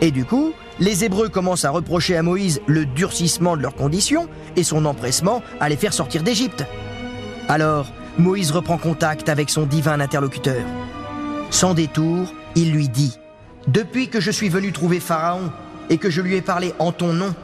Et 0.00 0.10
du 0.10 0.24
coup, 0.24 0.52
les 0.80 1.04
Hébreux 1.04 1.28
commencent 1.28 1.64
à 1.64 1.70
reprocher 1.70 2.16
à 2.16 2.22
Moïse 2.22 2.60
le 2.66 2.86
durcissement 2.86 3.56
de 3.56 3.62
leurs 3.62 3.74
conditions 3.74 4.28
et 4.56 4.64
son 4.64 4.86
empressement 4.86 5.42
à 5.60 5.68
les 5.68 5.76
faire 5.76 5.92
sortir 5.92 6.22
d'Égypte. 6.22 6.64
Alors, 7.48 7.92
Moïse 8.18 8.50
reprend 8.50 8.78
contact 8.78 9.28
avec 9.28 9.50
son 9.50 9.66
divin 9.66 10.00
interlocuteur. 10.00 10.64
Sans 11.50 11.74
détour, 11.74 12.32
il 12.54 12.72
lui 12.72 12.88
dit 12.88 13.18
Depuis 13.66 14.08
que 14.08 14.20
je 14.20 14.30
suis 14.30 14.48
venu 14.48 14.72
trouver 14.72 15.00
Pharaon 15.00 15.52
et 15.90 15.98
que 15.98 16.08
je 16.08 16.22
lui 16.22 16.36
ai 16.36 16.40
parlé 16.40 16.72
en 16.78 16.92
ton 16.92 17.12
nom, 17.12 17.34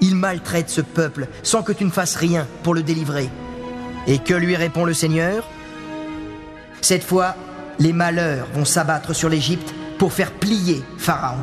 il 0.00 0.16
maltraite 0.16 0.70
ce 0.70 0.80
peuple 0.80 1.28
sans 1.42 1.62
que 1.62 1.72
tu 1.72 1.84
ne 1.84 1.90
fasses 1.90 2.16
rien 2.16 2.46
pour 2.62 2.72
le 2.74 2.82
délivrer. 2.82 3.28
Et 4.06 4.18
que 4.18 4.32
lui 4.32 4.56
répond 4.56 4.84
le 4.84 4.94
Seigneur? 4.94 5.44
Cette 6.80 7.04
fois, 7.04 7.34
les 7.78 7.92
malheurs 7.92 8.46
vont 8.54 8.64
s'abattre 8.64 9.14
sur 9.14 9.28
l'Égypte 9.28 9.74
pour 9.98 10.14
faire 10.14 10.32
plier 10.32 10.82
Pharaon. 10.96 11.42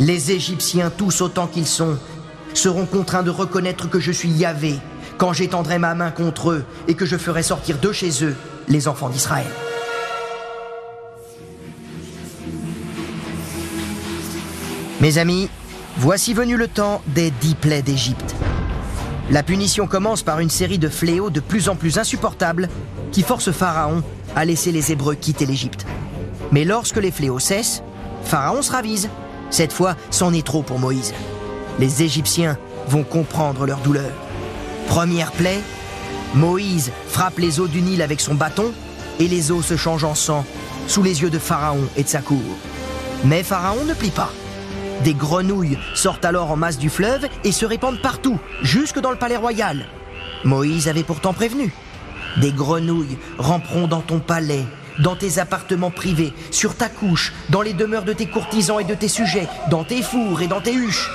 Les 0.00 0.32
Égyptiens, 0.32 0.90
tous 0.90 1.20
autant 1.20 1.46
qu'ils 1.46 1.66
sont, 1.66 1.98
seront 2.54 2.86
contraints 2.86 3.22
de 3.22 3.30
reconnaître 3.30 3.88
que 3.88 4.00
je 4.00 4.10
suis 4.10 4.30
Yahvé 4.30 4.76
quand 5.18 5.32
j'étendrai 5.32 5.78
ma 5.78 5.94
main 5.94 6.10
contre 6.10 6.50
eux 6.50 6.64
et 6.88 6.94
que 6.94 7.06
je 7.06 7.16
ferai 7.16 7.42
sortir 7.42 7.78
de 7.78 7.92
chez 7.92 8.24
eux 8.24 8.34
les 8.68 8.88
enfants 8.88 9.08
d'Israël. 9.08 9.46
Mes 15.00 15.18
amis, 15.18 15.48
voici 15.96 16.34
venu 16.34 16.56
le 16.56 16.66
temps 16.66 17.02
des 17.06 17.30
dix 17.30 17.54
plaies 17.54 17.82
d'Égypte. 17.82 18.34
La 19.30 19.44
punition 19.44 19.86
commence 19.86 20.24
par 20.24 20.40
une 20.40 20.50
série 20.50 20.80
de 20.80 20.88
fléaux 20.88 21.30
de 21.30 21.38
plus 21.38 21.68
en 21.68 21.76
plus 21.76 21.98
insupportables 21.98 22.68
qui 23.12 23.22
forcent 23.22 23.52
Pharaon 23.52 24.02
à 24.34 24.44
laisser 24.44 24.72
les 24.72 24.90
Hébreux 24.90 25.14
quitter 25.14 25.46
l'Égypte. 25.46 25.86
Mais 26.50 26.64
lorsque 26.64 26.96
les 26.96 27.12
fléaux 27.12 27.38
cessent, 27.38 27.84
Pharaon 28.24 28.60
se 28.60 28.72
ravise. 28.72 29.08
Cette 29.50 29.72
fois, 29.72 29.94
c'en 30.10 30.32
est 30.32 30.44
trop 30.44 30.62
pour 30.62 30.80
Moïse. 30.80 31.14
Les 31.78 32.02
Égyptiens 32.02 32.58
vont 32.88 33.04
comprendre 33.04 33.66
leur 33.66 33.78
douleur. 33.78 34.10
Première 34.88 35.30
plaie, 35.30 35.60
Moïse 36.34 36.90
frappe 37.06 37.38
les 37.38 37.60
eaux 37.60 37.68
du 37.68 37.82
Nil 37.82 38.02
avec 38.02 38.20
son 38.20 38.34
bâton 38.34 38.72
et 39.20 39.28
les 39.28 39.52
eaux 39.52 39.62
se 39.62 39.76
changent 39.76 40.02
en 40.02 40.16
sang 40.16 40.44
sous 40.88 41.04
les 41.04 41.22
yeux 41.22 41.30
de 41.30 41.38
Pharaon 41.38 41.84
et 41.96 42.02
de 42.02 42.08
sa 42.08 42.20
cour. 42.20 42.42
Mais 43.24 43.44
Pharaon 43.44 43.84
ne 43.84 43.94
plie 43.94 44.10
pas. 44.10 44.32
Des 45.04 45.14
grenouilles 45.14 45.78
sortent 45.94 46.24
alors 46.24 46.50
en 46.50 46.56
masse 46.56 46.78
du 46.78 46.90
fleuve 46.90 47.28
et 47.44 47.52
se 47.52 47.64
répandent 47.64 48.00
partout, 48.00 48.38
jusque 48.62 48.98
dans 48.98 49.12
le 49.12 49.16
palais 49.16 49.36
royal. 49.36 49.86
Moïse 50.44 50.88
avait 50.88 51.04
pourtant 51.04 51.32
prévenu. 51.32 51.72
Des 52.38 52.52
grenouilles 52.52 53.16
ramperont 53.38 53.86
dans 53.86 54.00
ton 54.00 54.18
palais, 54.18 54.64
dans 54.98 55.14
tes 55.14 55.38
appartements 55.38 55.90
privés, 55.90 56.32
sur 56.50 56.74
ta 56.74 56.88
couche, 56.88 57.32
dans 57.48 57.62
les 57.62 57.74
demeures 57.74 58.04
de 58.04 58.12
tes 58.12 58.26
courtisans 58.26 58.80
et 58.80 58.84
de 58.84 58.94
tes 58.94 59.08
sujets, 59.08 59.48
dans 59.70 59.84
tes 59.84 60.02
fours 60.02 60.42
et 60.42 60.48
dans 60.48 60.60
tes 60.60 60.74
huches. 60.74 61.10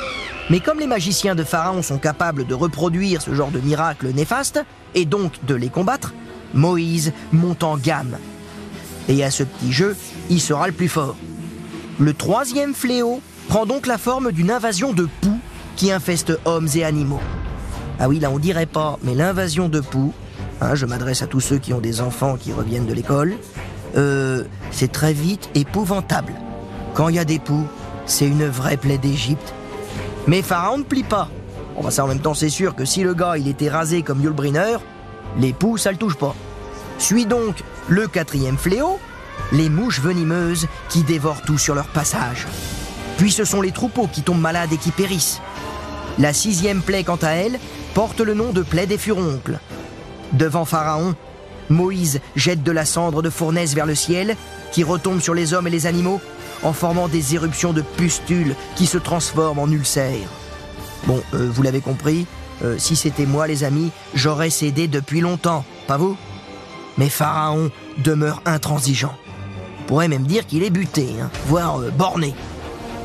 Mais 0.50 0.62
comme 0.62 0.80
les 0.80 0.88
magiciens 0.88 1.36
de 1.36 1.44
Pharaon 1.44 1.82
sont 1.82 2.00
capables 2.00 2.46
de 2.46 2.54
reproduire 2.54 3.22
ce 3.22 3.34
genre 3.34 3.52
de 3.52 3.60
miracles 3.60 4.10
néfastes, 4.10 4.64
et 4.96 5.06
donc 5.06 5.44
de 5.46 5.56
les 5.56 5.70
combattre, 5.70 6.14
Moïse 6.54 7.12
monte 7.32 7.64
en 7.64 7.78
gamme. 7.78 8.18
Et 9.10 9.24
à 9.24 9.32
ce 9.32 9.44
petit 9.44 9.74
jeu, 9.74 9.98
il 10.30 10.40
sera 10.40 10.68
le 10.68 10.74
plus 10.74 10.88
fort. 10.88 11.16
Le 12.00 12.14
troisième 12.14 12.74
fléau 12.74 13.22
prend 13.48 13.66
donc 13.66 13.88
la 13.88 13.98
forme 13.98 14.32
d'une 14.32 14.52
invasion 14.52 14.94
de 14.94 15.08
poux 15.22 15.40
qui 15.76 15.92
infeste 15.92 16.38
hommes 16.46 16.68
et 16.76 16.84
animaux. 16.84 17.22
Ah 18.00 18.08
oui, 18.08 18.20
là 18.20 18.30
on 18.32 18.40
dirait 18.40 18.66
pas, 18.66 18.98
mais 19.04 19.16
l'invasion 19.16 19.70
de 19.70 19.80
poux, 19.80 20.14
hein, 20.62 20.76
je 20.76 20.86
m'adresse 20.86 21.22
à 21.22 21.28
tous 21.28 21.40
ceux 21.40 21.58
qui 21.58 21.74
ont 21.74 21.80
des 21.80 22.02
enfants 22.02 22.38
qui 22.38 22.52
reviennent 22.52 22.86
de 22.86 22.94
l'école, 22.94 23.36
euh, 23.96 24.44
c'est 24.72 24.92
très 24.92 25.14
vite 25.14 25.50
épouvantable. 25.56 26.34
Quand 26.94 27.10
il 27.10 27.16
y 27.16 27.20
a 27.20 27.26
des 27.26 27.40
poux, 27.40 27.66
c'est 28.06 28.28
une 28.28 28.48
vraie 28.48 28.78
plaie 28.78 28.98
d'Égypte. 28.98 29.54
Mais 30.28 30.42
Pharaon 30.42 30.80
ne 30.80 30.84
plie 30.84 31.04
pas. 31.04 31.30
Bon, 31.76 31.90
ça 31.90 32.04
en 32.04 32.08
même 32.08 32.20
temps, 32.20 32.34
c'est 32.34 32.50
sûr 32.50 32.76
que 32.76 32.86
si 32.86 33.04
le 33.04 33.14
gars 33.14 33.38
il 33.38 33.48
était 33.48 33.70
rasé 33.70 34.04
comme 34.04 34.22
Yulbriner, 34.22 34.78
les 35.38 35.54
poux 35.54 35.78
ça 35.78 35.92
le 35.92 35.98
touche 35.98 36.16
pas. 36.16 36.36
Suit 36.98 37.26
donc 37.26 37.64
le 37.88 38.08
quatrième 38.08 38.58
fléau, 38.58 39.00
les 39.52 39.70
mouches 39.70 40.00
venimeuses 40.00 40.68
qui 40.90 41.04
dévorent 41.04 41.42
tout 41.42 41.58
sur 41.58 41.76
leur 41.76 41.88
passage. 41.88 42.48
Puis 43.18 43.32
ce 43.32 43.46
sont 43.46 43.62
les 43.62 43.72
troupeaux 43.72 44.08
qui 44.08 44.22
tombent 44.22 44.42
malades 44.42 44.74
et 44.74 44.78
qui 44.78 44.92
périssent. 44.92 45.42
La 46.20 46.34
sixième 46.34 46.82
plaie, 46.82 47.04
quant 47.04 47.20
à 47.22 47.30
elle, 47.30 47.60
porte 47.94 48.20
le 48.20 48.34
nom 48.34 48.52
de 48.52 48.62
plaie 48.62 48.86
des 48.86 48.98
furoncles. 48.98 49.60
Devant 50.34 50.66
Pharaon, 50.66 51.16
Moïse 51.70 52.22
jette 52.36 52.64
de 52.64 52.72
la 52.72 52.86
cendre 52.86 53.22
de 53.22 53.30
fournaise 53.30 53.76
vers 53.76 53.86
le 53.86 53.96
ciel, 53.96 54.36
qui 54.72 54.84
retombe 54.84 55.22
sur 55.22 55.34
les 55.34 55.54
hommes 55.54 55.68
et 55.68 55.72
les 55.72 55.86
animaux, 55.88 56.22
en 56.64 56.74
formant 56.74 57.08
des 57.08 57.36
éruptions 57.36 57.74
de 57.74 57.82
pustules 57.82 58.56
qui 58.76 58.86
se 58.86 58.98
transforment 58.98 59.60
en 59.60 59.70
ulcères. 59.70 60.30
Bon, 61.06 61.22
euh, 61.34 61.50
vous 61.52 61.62
l'avez 61.62 61.82
compris, 61.82 62.26
euh, 62.64 62.78
si 62.78 62.96
c'était 62.96 63.26
moi 63.26 63.48
les 63.48 63.64
amis, 63.64 63.92
j'aurais 64.14 64.50
cédé 64.50 64.88
depuis 64.88 65.22
longtemps, 65.22 65.66
pas 65.88 65.98
vous? 65.98 66.16
Mais 66.98 67.10
Pharaon 67.10 67.72
demeure 67.98 68.42
intransigeant. 68.46 69.14
On 69.82 69.84
pourrait 69.86 70.08
même 70.08 70.26
dire 70.26 70.46
qu'il 70.46 70.64
est 70.64 70.70
buté, 70.70 71.10
hein, 71.22 71.30
voire 71.48 71.80
euh, 71.80 71.90
borné. 71.90 72.34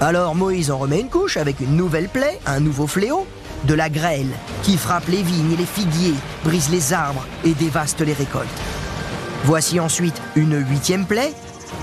Alors 0.00 0.36
Moïse 0.36 0.70
en 0.70 0.78
remet 0.78 1.00
une 1.00 1.08
couche 1.08 1.36
avec 1.36 1.58
une 1.58 1.74
nouvelle 1.74 2.08
plaie, 2.08 2.38
un 2.46 2.60
nouveau 2.60 2.86
fléau, 2.86 3.26
de 3.64 3.74
la 3.74 3.90
grêle, 3.90 4.30
qui 4.62 4.76
frappe 4.76 5.08
les 5.08 5.22
vignes 5.22 5.52
et 5.52 5.56
les 5.56 5.66
figuiers, 5.66 6.14
brise 6.44 6.70
les 6.70 6.92
arbres 6.92 7.26
et 7.44 7.52
dévaste 7.52 8.00
les 8.02 8.12
récoltes. 8.12 8.46
Voici 9.44 9.80
ensuite 9.80 10.20
une 10.36 10.64
huitième 10.64 11.04
plaie, 11.04 11.32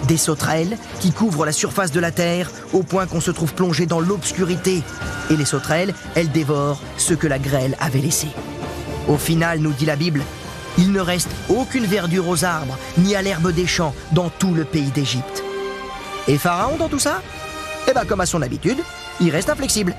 des 0.07 0.15
sauterelles 0.15 0.77
qui 1.01 1.11
couvrent 1.11 1.45
la 1.45 1.51
surface 1.51 1.91
de 1.91 1.99
la 1.99 2.11
terre 2.11 2.49
au 2.71 2.83
point 2.83 3.05
qu'on 3.05 3.19
se 3.19 3.31
trouve 3.31 3.53
plongé 3.53 3.85
dans 3.85 3.99
l'obscurité. 3.99 4.81
Et 5.29 5.35
les 5.35 5.45
sauterelles, 5.45 5.93
elles 6.15 6.31
dévorent 6.31 6.81
ce 6.95 7.13
que 7.13 7.27
la 7.27 7.39
grêle 7.39 7.75
avait 7.81 7.99
laissé. 7.99 8.27
Au 9.09 9.17
final, 9.17 9.59
nous 9.59 9.73
dit 9.73 9.85
la 9.85 9.97
Bible, 9.97 10.21
il 10.77 10.93
ne 10.93 11.01
reste 11.01 11.31
aucune 11.49 11.85
verdure 11.85 12.29
aux 12.29 12.45
arbres, 12.45 12.77
ni 12.97 13.13
à 13.13 13.21
l'herbe 13.21 13.51
des 13.51 13.67
champs 13.67 13.93
dans 14.13 14.29
tout 14.29 14.53
le 14.53 14.63
pays 14.63 14.91
d'Égypte. 14.91 15.43
Et 16.29 16.37
Pharaon 16.37 16.77
dans 16.77 16.89
tout 16.89 16.99
ça? 16.99 17.21
Eh 17.87 17.93
bien, 17.93 18.05
comme 18.05 18.21
à 18.21 18.25
son 18.25 18.41
habitude, 18.41 18.77
il 19.21 19.29
reste 19.29 19.49
inflexible. 19.49 19.93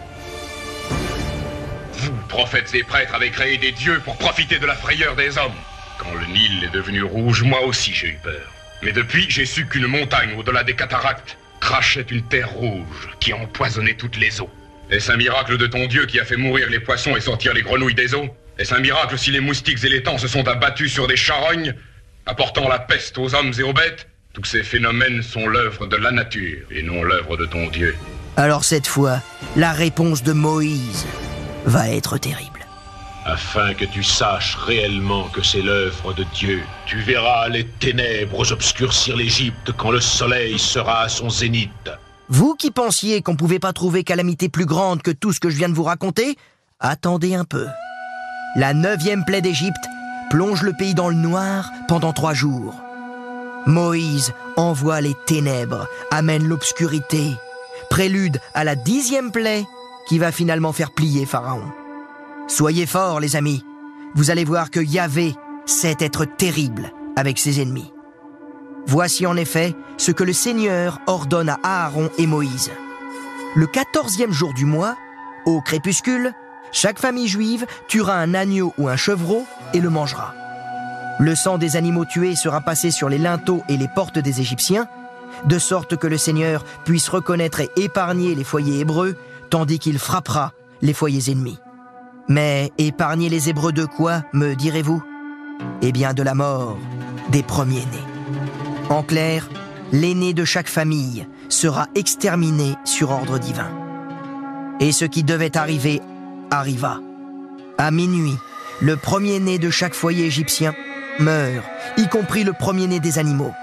Vous 1.93 2.13
prophètes 2.29 2.75
et 2.75 2.83
prêtres 2.83 3.15
avaient 3.15 3.31
créé 3.31 3.59
des 3.59 3.73
dieux 3.73 4.01
pour 4.05 4.17
profiter 4.17 4.59
de 4.59 4.67
la 4.67 4.75
frayeur 4.75 5.17
des 5.17 5.39
hommes. 5.39 5.53
Quand 5.99 6.13
le 6.15 6.27
Nil 6.27 6.65
est 6.65 6.75
devenu 6.75 7.03
rouge, 7.03 7.43
moi 7.43 7.63
aussi 7.63 7.93
j'ai 7.95 8.09
eu 8.09 8.19
peur. 8.23 8.53
Mais 8.83 8.93
depuis, 8.93 9.27
j'ai 9.29 9.47
su 9.47 9.67
qu'une 9.67 9.87
montagne 9.87 10.35
au-delà 10.37 10.63
des 10.63 10.75
cataractes 10.75 11.39
crachait 11.61 12.07
une 12.11 12.23
terre 12.23 12.51
rouge 12.51 13.09
qui 13.21 13.33
empoisonnait 13.33 13.95
toutes 13.95 14.19
les 14.19 14.41
eaux. 14.41 14.51
Est-ce 14.91 15.11
un 15.11 15.17
miracle 15.17 15.57
de 15.57 15.67
ton 15.67 15.87
Dieu 15.87 16.07
qui 16.07 16.21
a 16.21 16.25
fait 16.25 16.37
mourir 16.37 16.69
les 16.69 16.81
poissons 16.81 17.17
et 17.17 17.21
sortir 17.21 17.55
les 17.55 17.63
grenouilles 17.63 17.95
des 17.95 18.15
eaux? 18.15 18.29
Est-ce 18.59 18.75
un 18.75 18.81
miracle 18.81 19.19
si 19.19 19.31
les 19.31 19.41
moustiques 19.41 19.83
et 19.85 19.89
les 19.89 20.03
temps 20.03 20.19
se 20.19 20.29
sont 20.29 20.47
abattus 20.47 20.93
sur 20.93 21.07
des 21.07 21.17
charognes, 21.17 21.75
apportant 22.27 22.69
la 22.69 22.79
peste 22.79 23.19
aux 23.19 23.35
hommes 23.35 23.53
et 23.59 23.63
aux 23.63 23.73
bêtes? 23.73 24.09
Tous 24.37 24.45
ces 24.45 24.63
phénomènes 24.63 25.23
sont 25.23 25.49
l'œuvre 25.49 25.87
de 25.87 25.97
la 25.97 26.11
nature 26.11 26.67
et 26.71 26.83
non 26.83 27.03
l'œuvre 27.03 27.39
de 27.39 27.47
ton 27.47 27.69
Dieu. 27.69 27.97
Alors 28.37 28.65
cette 28.65 28.87
fois, 28.87 29.23
la 29.57 29.73
réponse 29.73 30.23
de 30.23 30.35
Moïse 30.35 31.07
va 31.65 31.89
être 31.89 32.19
terrible. 32.19 32.67
Afin 33.25 33.73
que 33.73 33.87
tu 33.87 34.03
saches 34.03 34.57
réellement 34.57 35.25
que 35.31 35.43
c'est 35.43 35.63
l'œuvre 35.63 36.13
de 36.13 36.23
Dieu, 36.35 36.61
tu 36.85 36.99
verras 36.99 37.49
les 37.49 37.65
ténèbres 37.65 38.53
obscurcir 38.53 39.17
l'Égypte 39.17 39.73
quand 39.75 39.91
le 39.91 40.03
soleil 40.03 40.59
sera 40.59 41.05
à 41.05 41.09
son 41.09 41.31
zénith. 41.31 41.91
Vous 42.29 42.57
qui 42.57 42.71
pensiez 42.71 43.23
qu'on 43.23 43.37
pouvait 43.37 43.59
pas 43.59 43.73
trouver 43.73 44.05
calamité 44.05 44.51
plus 44.51 44.67
grande 44.67 45.01
que 45.01 45.13
tout 45.13 45.33
ce 45.33 45.41
que 45.41 45.49
je 45.49 45.57
viens 45.57 45.71
de 45.71 45.75
vous 45.75 45.83
raconter, 45.85 46.37
attendez 46.79 47.35
un 47.35 47.47
peu. 47.47 47.67
La 48.55 48.75
neuvième 48.75 49.25
plaie 49.25 49.41
d'Égypte 49.41 49.87
plonge 50.29 50.61
le 50.61 50.75
pays 50.75 50.93
dans 50.93 51.09
le 51.09 51.15
noir 51.15 51.71
pendant 51.89 52.13
trois 52.13 52.35
jours. 52.35 52.75
Moïse 53.67 54.33
envoie 54.57 55.01
les 55.01 55.15
ténèbres, 55.27 55.89
amène 56.13 56.47
l'obscurité, 56.47 57.35
prélude 57.91 58.41
à 58.55 58.63
la 58.63 58.77
dixième 58.77 59.33
plaie 59.33 59.67
qui 60.09 60.19
va 60.19 60.31
finalement 60.31 60.73
faire 60.73 60.93
plier 60.93 61.27
Pharaon. 61.27 61.73
Soyez 62.47 62.87
forts, 62.87 63.19
les 63.19 63.35
amis. 63.35 63.65
Vous 64.15 64.31
allez 64.31 64.45
voir 64.45 64.71
que 64.71 64.79
Yahvé 64.79 65.35
sait 65.67 65.97
être 65.99 66.25
terrible 66.25 66.93
avec 67.17 67.39
ses 67.41 67.61
ennemis. 67.61 67.93
Voici 68.87 69.27
en 69.27 69.37
effet 69.37 69.75
ce 69.97 70.13
que 70.13 70.23
le 70.23 70.33
Seigneur 70.33 71.01
ordonne 71.09 71.49
à 71.49 71.59
Aaron 71.65 72.09
et 72.19 72.27
Moïse. 72.29 72.71
Le 73.57 73.67
quatorzième 73.67 74.33
jour 74.33 74.55
du 74.55 74.65
mois, 74.65 74.97
au 75.45 75.61
crépuscule, 75.61 76.33
chaque 76.71 77.01
famille 77.01 77.27
juive 77.27 77.67
tuera 77.89 78.15
un 78.15 78.33
agneau 78.35 78.73
ou 78.79 78.89
un 78.89 78.97
chevreau 78.97 79.45
et 79.75 79.81
le 79.81 79.91
mangera. 79.91 80.35
Le 81.19 81.35
sang 81.35 81.57
des 81.57 81.77
animaux 81.77 82.05
tués 82.05 82.37
sera 82.37 82.61
passé 82.61 82.91
sur 82.91 83.09
les 83.09 83.19
linteaux 83.19 83.63
et 83.69 83.77
les 83.77 83.89
portes 83.89 84.19
des 84.19 84.41
Égyptiens, 84.41 84.87
de 85.45 85.59
sorte 85.59 85.97
que 85.97 86.07
le 86.07 86.19
Seigneur 86.19 86.65
puisse 86.85 87.09
reconnaître 87.09 87.61
et 87.61 87.71
épargner 87.77 88.35
les 88.35 88.45
foyers 88.45 88.81
hébreux, 88.81 89.17
tandis 89.49 89.79
qu'il 89.79 89.99
frappera 89.99 90.53
les 90.83 90.93
foyers 90.93 91.31
ennemis. 91.31 91.59
Mais 92.29 92.73
épargner 92.77 93.29
les 93.29 93.49
Hébreux 93.49 93.73
de 93.73 93.87
quoi, 93.87 94.23
me 94.33 94.55
direz-vous? 94.55 95.03
Eh 95.81 95.93
bien 95.93 96.13
de 96.13 96.23
la 96.23 96.35
mort 96.35 96.77
des 97.31 97.43
premiers-nés. 97.43 98.05
En 98.91 99.03
clair, 99.03 99.49
l'aîné 99.93 100.35
de 100.35 100.45
chaque 100.45 100.69
famille 100.69 101.27
sera 101.49 101.87
exterminé 101.95 102.75
sur 102.85 103.11
ordre 103.11 103.39
divin. 103.39 103.71
Et 104.81 104.93
ce 104.93 105.05
qui 105.07 105.23
devait 105.23 105.57
arriver 105.57 106.03
arriva. 106.51 107.01
À 107.79 107.91
minuit, 107.91 108.37
le 108.81 108.97
premier-né 108.97 109.59
de 109.59 109.71
chaque 109.71 109.95
foyer 109.95 110.27
égyptien 110.27 110.75
meurt, 111.19 111.65
y 111.97 112.09
compris 112.09 112.45
le 112.45 112.53
premier-né 112.53 113.01
des 113.01 113.19
animaux. 113.19 113.55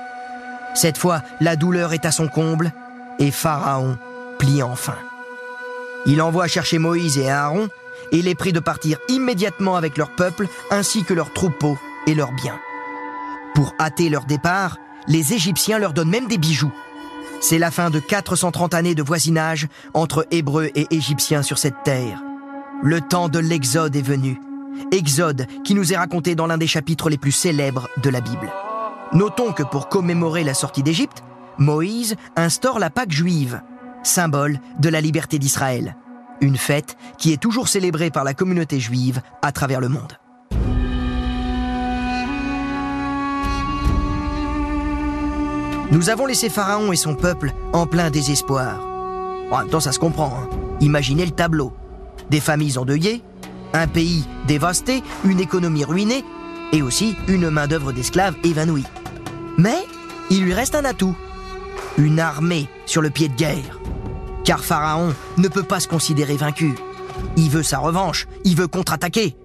Cette 0.73 0.97
fois, 0.97 1.21
la 1.39 1.55
douleur 1.55 1.93
est 1.93 2.05
à 2.05 2.11
son 2.11 2.27
comble 2.27 2.71
et 3.19 3.31
Pharaon 3.31 3.97
plie 4.39 4.63
enfin. 4.63 4.97
Il 6.05 6.21
envoie 6.21 6.47
chercher 6.47 6.79
Moïse 6.79 7.17
et 7.17 7.29
Aaron 7.29 7.69
et 8.11 8.21
les 8.21 8.35
prie 8.35 8.53
de 8.53 8.59
partir 8.59 8.97
immédiatement 9.07 9.75
avec 9.75 9.97
leur 9.97 10.09
peuple 10.09 10.47
ainsi 10.71 11.03
que 11.03 11.13
leurs 11.13 11.31
troupeaux 11.31 11.77
et 12.07 12.15
leurs 12.15 12.33
biens. 12.33 12.59
Pour 13.55 13.73
hâter 13.79 14.09
leur 14.09 14.25
départ, 14.25 14.77
les 15.07 15.33
Égyptiens 15.33 15.79
leur 15.79 15.93
donnent 15.93 16.09
même 16.09 16.27
des 16.27 16.37
bijoux. 16.37 16.73
C'est 17.39 17.59
la 17.59 17.71
fin 17.71 17.89
de 17.89 17.99
430 17.99 18.73
années 18.73 18.95
de 18.95 19.03
voisinage 19.03 19.67
entre 19.93 20.25
Hébreux 20.31 20.69
et 20.75 20.87
Égyptiens 20.91 21.43
sur 21.43 21.57
cette 21.57 21.83
terre. 21.83 22.21
Le 22.81 23.01
temps 23.01 23.29
de 23.29 23.39
l'Exode 23.39 23.95
est 23.95 24.01
venu. 24.01 24.39
Exode 24.91 25.47
qui 25.63 25.75
nous 25.75 25.93
est 25.93 25.97
raconté 25.97 26.35
dans 26.35 26.47
l'un 26.47 26.57
des 26.57 26.67
chapitres 26.67 27.09
les 27.09 27.17
plus 27.17 27.31
célèbres 27.31 27.89
de 28.01 28.09
la 28.09 28.21
Bible. 28.21 28.51
Notons 29.13 29.51
que 29.51 29.63
pour 29.63 29.89
commémorer 29.89 30.43
la 30.43 30.53
sortie 30.53 30.83
d'Égypte, 30.83 31.23
Moïse 31.57 32.15
instaure 32.35 32.79
la 32.79 32.89
Pâque 32.89 33.11
juive, 33.11 33.61
symbole 34.01 34.59
de 34.79 34.89
la 34.89 35.01
liberté 35.01 35.37
d'Israël. 35.39 35.95
Une 36.41 36.57
fête 36.57 36.97
qui 37.17 37.31
est 37.31 37.41
toujours 37.41 37.67
célébrée 37.67 38.09
par 38.09 38.23
la 38.23 38.33
communauté 38.33 38.79
juive 38.79 39.21
à 39.41 39.51
travers 39.51 39.79
le 39.79 39.89
monde. 39.89 40.17
Nous 45.91 46.09
avons 46.09 46.25
laissé 46.25 46.49
Pharaon 46.49 46.91
et 46.91 46.95
son 46.95 47.13
peuple 47.15 47.51
en 47.71 47.85
plein 47.85 48.09
désespoir. 48.09 48.79
En 49.51 49.59
même 49.59 49.69
temps, 49.69 49.79
ça 49.79 49.91
se 49.91 49.99
comprend. 49.99 50.33
hein. 50.35 50.49
Imaginez 50.81 51.25
le 51.25 51.31
tableau. 51.31 51.71
Des 52.31 52.39
familles 52.39 52.79
endeuillées, 52.79 53.21
un 53.73 53.87
pays 53.87 54.25
dévasté, 54.47 55.03
une 55.25 55.39
économie 55.39 55.83
ruinée, 55.83 56.23
et 56.71 56.81
aussi 56.81 57.15
une 57.27 57.49
main-d'œuvre 57.49 57.91
d'esclaves 57.91 58.35
évanouie. 58.43 58.85
Mais 59.57 59.85
il 60.29 60.43
lui 60.43 60.53
reste 60.53 60.75
un 60.75 60.85
atout. 60.85 61.15
Une 61.97 62.19
armée 62.19 62.67
sur 62.85 63.01
le 63.01 63.09
pied 63.09 63.27
de 63.27 63.35
guerre. 63.35 63.79
Car 64.43 64.63
Pharaon 64.63 65.13
ne 65.37 65.47
peut 65.47 65.63
pas 65.63 65.79
se 65.79 65.87
considérer 65.87 66.35
vaincu. 66.35 66.73
Il 67.37 67.49
veut 67.49 67.63
sa 67.63 67.77
revanche, 67.77 68.27
il 68.43 68.55
veut 68.55 68.67
contre-attaquer. 68.67 69.35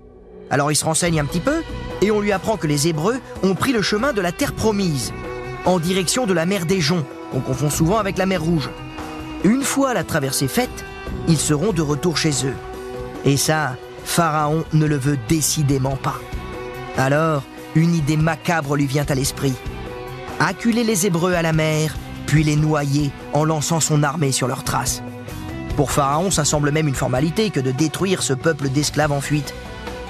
Alors 0.51 0.73
il 0.73 0.77
se 0.77 0.85
renseigne 0.85 1.21
un 1.21 1.27
petit 1.27 1.41
peu, 1.41 1.63
et 2.01 2.11
on 2.11 2.21
lui 2.21 2.33
apprend 2.33 2.57
que 2.57 2.67
les 2.67 2.89
Hébreux 2.89 3.21
ont 3.43 3.55
pris 3.55 3.73
le 3.73 3.83
chemin 3.83 4.13
de 4.13 4.21
la 4.21 4.33
terre 4.33 4.55
promise, 4.55 5.13
en 5.67 5.79
direction 5.79 6.27
de 6.27 6.33
la 6.33 6.47
mer 6.47 6.65
des 6.65 6.81
Joncs, 6.81 7.05
qu'on 7.33 7.41
confond 7.41 7.69
souvent 7.71 7.99
avec 7.99 8.17
la 8.17 8.27
mer 8.27 8.43
Rouge. 8.43 8.71
Une 9.45 9.63
fois 9.63 9.93
la 9.95 10.05
traversée 10.05 10.49
faite, 10.49 10.85
ils 11.29 11.39
seront 11.39 11.73
de 11.73 11.83
retour 11.83 12.17
chez 12.17 12.47
eux. 12.47 12.57
Et 13.25 13.37
ça, 13.37 13.77
Pharaon 14.09 14.65
ne 14.73 14.87
le 14.87 14.97
veut 14.97 15.19
décidément 15.29 15.95
pas. 15.95 16.17
Alors, 16.97 17.45
une 17.77 17.95
idée 17.95 18.17
macabre 18.17 18.75
lui 18.75 18.87
vient 18.87 19.05
à 19.09 19.15
l'esprit. 19.15 19.55
Acculer 20.41 20.83
les 20.83 21.07
Hébreux 21.07 21.35
à 21.35 21.43
la 21.43 21.53
mer, 21.53 21.95
puis 22.27 22.43
les 22.43 22.57
noyer 22.57 23.13
en 23.33 23.45
lançant 23.45 23.79
son 23.79 24.03
armée 24.03 24.33
sur 24.33 24.49
leurs 24.49 24.65
traces. 24.65 25.03
Pour 25.77 25.93
Pharaon, 25.93 26.33
ça 26.33 26.45
semble 26.45 26.73
même 26.73 26.89
une 26.89 26.95
formalité 26.95 27.51
que 27.51 27.61
de 27.61 27.71
détruire 27.71 28.23
ce 28.23 28.33
peuple 28.33 28.71
d'esclaves 28.71 29.13
en 29.13 29.21
fuite. 29.21 29.55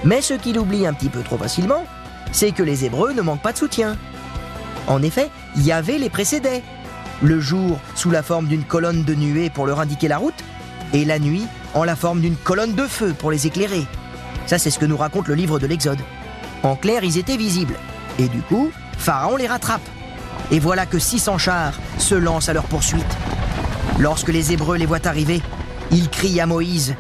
Mais 0.04 0.22
ce 0.22 0.34
qu'il 0.34 0.58
oublie 0.58 0.87
un 0.87 0.94
petit 0.94 1.11
peu 1.11 1.22
trop 1.22 1.37
facilement, 1.37 1.84
c'est 2.32 2.52
que 2.52 2.62
les 2.62 2.87
Hébreux 2.87 3.12
ne 3.12 3.20
manquent 3.20 3.42
pas 3.42 3.52
de 3.52 3.58
soutien. 3.58 3.98
En 4.87 5.02
effet, 5.02 5.28
Yahvé 5.56 5.98
les 5.98 6.08
précédait. 6.08 6.62
Le 7.20 7.40
jour 7.40 7.78
sous 7.96 8.11
la 8.11 8.22
forme 8.22 8.46
d'une 8.46 8.64
colonne 8.64 9.02
de 9.02 9.14
nuée 9.14 9.50
pour 9.50 9.66
leur 9.66 9.80
indiquer 9.80 10.08
la 10.08 10.18
route, 10.18 10.44
et 10.94 11.04
la 11.04 11.18
nuit 11.18 11.46
en 11.74 11.85
la 11.85 11.96
forme 11.96 12.20
d'une 12.20 12.37
colonne 12.37 12.74
de 12.74 12.87
feu 12.87 13.14
pour 13.18 13.31
les 13.31 13.46
éclairer. 13.46 13.87
Ça, 14.46 14.59
c'est 14.59 14.70
ce 14.70 14.78
que 14.78 14.87
nous 14.87 14.96
raconte 14.96 15.28
le 15.28 15.35
livre 15.35 15.59
de 15.59 15.66
l'Exode. 15.66 15.98
En 16.62 16.76
clair, 16.76 17.04
ils 17.04 17.18
étaient 17.18 17.37
visibles. 17.37 17.76
Et 18.18 18.28
du 18.28 18.40
coup, 18.40 18.70
Pharaon 18.96 19.37
les 19.37 19.46
rattrape. 19.46 19.87
Et 20.50 20.59
voilà 20.59 20.87
que 20.87 20.98
600 20.98 21.38
chars 21.38 21.74
se 21.98 22.14
lancent 22.14 22.48
à 22.48 22.52
leur 22.52 22.64
poursuite. 22.64 23.16
Lorsque 23.98 24.28
les 24.28 24.52
Hébreux 24.52 24.76
les 24.76 24.87
voient 24.87 25.07
arriver, 25.07 25.42
ils 25.90 26.09
crient 26.09 26.40
à 26.40 26.46
Moïse 26.46 26.94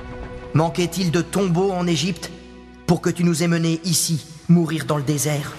Manquait-il 0.54 1.10
de 1.10 1.20
tombeaux 1.20 1.72
en 1.72 1.86
Égypte 1.86 2.30
pour 2.86 3.00
que 3.00 3.10
tu 3.10 3.22
nous 3.22 3.42
aies 3.42 3.48
menés 3.48 3.80
ici, 3.84 4.26
mourir 4.48 4.86
dans 4.86 4.96
le 4.96 5.02
désert? 5.02 5.52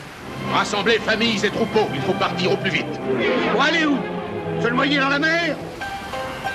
Rassemblez 0.52 0.98
familles 1.00 1.46
et 1.46 1.50
troupeaux, 1.50 1.88
il 1.94 2.02
faut 2.02 2.14
partir 2.14 2.52
au 2.52 2.58
plus 2.58 2.72
vite. 2.72 3.00
Pour 3.52 3.62
aller 3.62 3.86
où? 3.86 3.98
Se 4.62 4.68
le 4.68 4.76
noyer 4.76 5.00
dans 5.00 5.10
la 5.10 5.20
mer? 5.20 5.56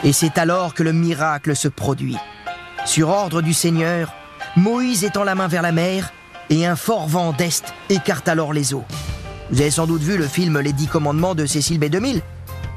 Et 0.03 0.13
c'est 0.13 0.37
alors 0.37 0.75
que 0.75 0.83
le 0.83 0.93
miracle 0.93 1.55
se 1.55 1.69
produit. 1.69 2.17
Sur 2.85 3.09
ordre 3.09 3.41
du 3.41 3.55
Seigneur, 3.55 4.13
Moïse 4.57 5.05
étend 5.05 5.25
la 5.25 5.35
main 5.35 5.49
vers 5.49 5.63
la 5.63 5.73
mer 5.73 6.13
et 6.51 6.67
un 6.67 6.77
fort 6.77 7.09
vent 7.09 7.33
d'est 7.33 7.65
écarte 7.89 8.29
alors 8.29 8.53
les 8.53 8.75
eaux. 8.75 8.85
Vous 9.51 9.61
avez 9.61 9.71
sans 9.71 9.87
doute 9.87 10.03
vu 10.03 10.17
le 10.17 10.27
film 10.27 10.61
Les 10.61 10.73
Dix 10.73 10.87
Commandements 10.87 11.35
de 11.35 11.47
Cécile 11.47 11.81
B2000. 11.81 12.21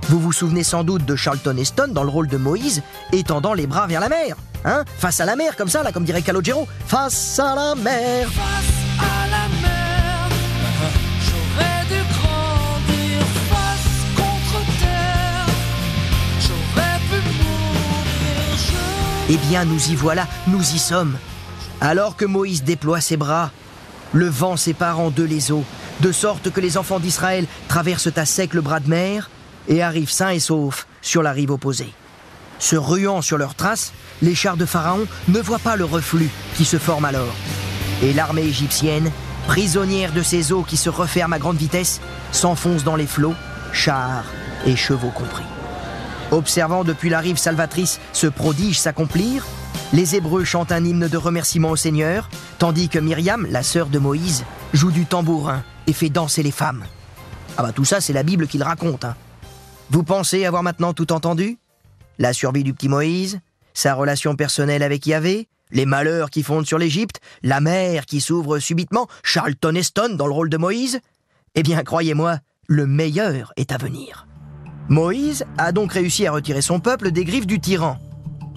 Vous 0.09 0.19
vous 0.19 0.31
souvenez 0.31 0.63
sans 0.63 0.83
doute 0.83 1.05
de 1.05 1.15
Charlton 1.15 1.57
Heston 1.57 1.89
dans 1.91 2.03
le 2.03 2.09
rôle 2.09 2.27
de 2.27 2.37
Moïse 2.37 2.81
étendant 3.11 3.53
les 3.53 3.67
bras 3.67 3.87
vers 3.87 3.99
la 3.99 4.09
mer. 4.09 4.37
Hein 4.63 4.85
Face 4.97 5.19
à 5.19 5.25
la 5.25 5.35
mer, 5.35 5.55
comme 5.55 5.69
ça, 5.69 5.83
là, 5.83 5.91
comme 5.91 6.05
dirait 6.05 6.21
Calogero. 6.21 6.67
Face 6.87 7.39
à 7.39 7.55
la 7.55 7.75
mer. 7.75 8.29
Eh 19.29 19.37
bien, 19.37 19.65
nous 19.65 19.89
y 19.89 19.95
voilà, 19.95 20.25
nous 20.47 20.61
y 20.61 20.79
sommes. 20.79 21.17
Alors 21.81 22.15
que 22.15 22.25
Moïse 22.25 22.63
déploie 22.63 23.01
ses 23.01 23.17
bras, 23.17 23.51
le 24.13 24.27
vent 24.27 24.55
sépare 24.55 24.99
en 24.99 25.09
deux 25.09 25.25
les 25.25 25.51
eaux, 25.51 25.65
de 25.99 26.11
sorte 26.11 26.51
que 26.51 26.61
les 26.61 26.77
enfants 26.77 26.99
d'Israël 26.99 27.45
traversent 27.67 28.15
à 28.15 28.25
sec 28.25 28.53
le 28.53 28.61
bras 28.61 28.79
de 28.79 28.89
mer 28.89 29.29
et 29.67 29.83
arrivent 29.83 30.09
sains 30.09 30.29
et 30.29 30.39
saufs 30.39 30.87
sur 31.01 31.23
la 31.23 31.33
rive 31.33 31.51
opposée. 31.51 31.93
Se 32.59 32.75
ruant 32.75 33.21
sur 33.21 33.37
leurs 33.37 33.55
traces, 33.55 33.91
les 34.21 34.33
chars 34.33 34.57
de 34.57 34.65
Pharaon 34.65 35.05
ne 35.27 35.39
voient 35.39 35.59
pas 35.59 35.75
le 35.75 35.85
reflux 35.85 36.29
qui 36.55 36.65
se 36.65 36.77
forme 36.77 37.05
alors. 37.05 37.35
Et 38.01 38.13
l'armée 38.13 38.43
égyptienne, 38.43 39.11
prisonnière 39.47 40.13
de 40.13 40.23
ces 40.23 40.51
eaux 40.53 40.63
qui 40.63 40.77
se 40.77 40.89
referment 40.89 41.33
à 41.33 41.39
grande 41.39 41.57
vitesse, 41.57 41.99
s'enfonce 42.31 42.83
dans 42.83 42.95
les 42.95 43.07
flots, 43.07 43.35
chars 43.73 44.25
et 44.65 44.75
chevaux 44.75 45.11
compris. 45.11 45.43
Observant 46.31 46.83
depuis 46.83 47.09
la 47.09 47.19
rive 47.19 47.37
salvatrice 47.37 47.99
ce 48.11 48.27
prodige 48.27 48.79
s'accomplir, 48.79 49.45
les 49.93 50.15
Hébreux 50.15 50.43
chantent 50.43 50.73
un 50.73 50.83
hymne 50.83 51.07
de 51.07 51.17
remerciement 51.17 51.69
au 51.69 51.75
Seigneur, 51.77 52.29
tandis 52.59 52.89
que 52.89 52.99
Myriam, 52.99 53.47
la 53.49 53.63
sœur 53.63 53.87
de 53.87 53.99
Moïse, 53.99 54.43
joue 54.73 54.91
du 54.91 55.05
tambourin 55.05 55.63
et 55.87 55.93
fait 55.93 56.09
danser 56.09 56.43
les 56.43 56.51
femmes. 56.51 56.83
Ah 57.57 57.63
bah 57.63 57.71
tout 57.71 57.85
ça, 57.85 58.01
c'est 58.01 58.13
la 58.13 58.23
Bible 58.23 58.47
qui 58.47 58.57
le 58.57 58.65
raconte. 58.65 59.05
hein. 59.05 59.15
Vous 59.89 60.03
pensez 60.03 60.45
avoir 60.45 60.63
maintenant 60.63 60.93
tout 60.93 61.13
entendu? 61.13 61.57
La 62.19 62.33
survie 62.33 62.63
du 62.63 62.73
petit 62.73 62.89
Moïse, 62.89 63.39
sa 63.73 63.93
relation 63.93 64.35
personnelle 64.35 64.83
avec 64.83 65.05
Yahvé, 65.05 65.47
les 65.71 65.85
malheurs 65.85 66.29
qui 66.29 66.43
fondent 66.43 66.67
sur 66.67 66.77
l'Égypte, 66.77 67.21
la 67.41 67.61
mer 67.61 68.05
qui 68.05 68.19
s'ouvre 68.19 68.59
subitement, 68.59 69.07
Charlton 69.23 69.75
Heston 69.75 70.15
dans 70.15 70.27
le 70.27 70.33
rôle 70.33 70.49
de 70.49 70.57
Moïse? 70.57 70.99
Eh 71.55 71.63
bien, 71.63 71.81
croyez-moi, 71.83 72.39
le 72.67 72.85
meilleur 72.85 73.53
est 73.55 73.71
à 73.71 73.77
venir. 73.77 74.26
Moïse 74.89 75.43
a 75.57 75.73
donc 75.73 75.93
réussi 75.93 76.25
à 76.25 76.31
retirer 76.31 76.61
son 76.61 76.79
peuple 76.79 77.11
des 77.11 77.25
griffes 77.25 77.47
du 77.47 77.59
tyran. 77.59 77.97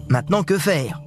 Maintenant, 0.09 0.45
que 0.45 0.59
faire? 0.59 1.03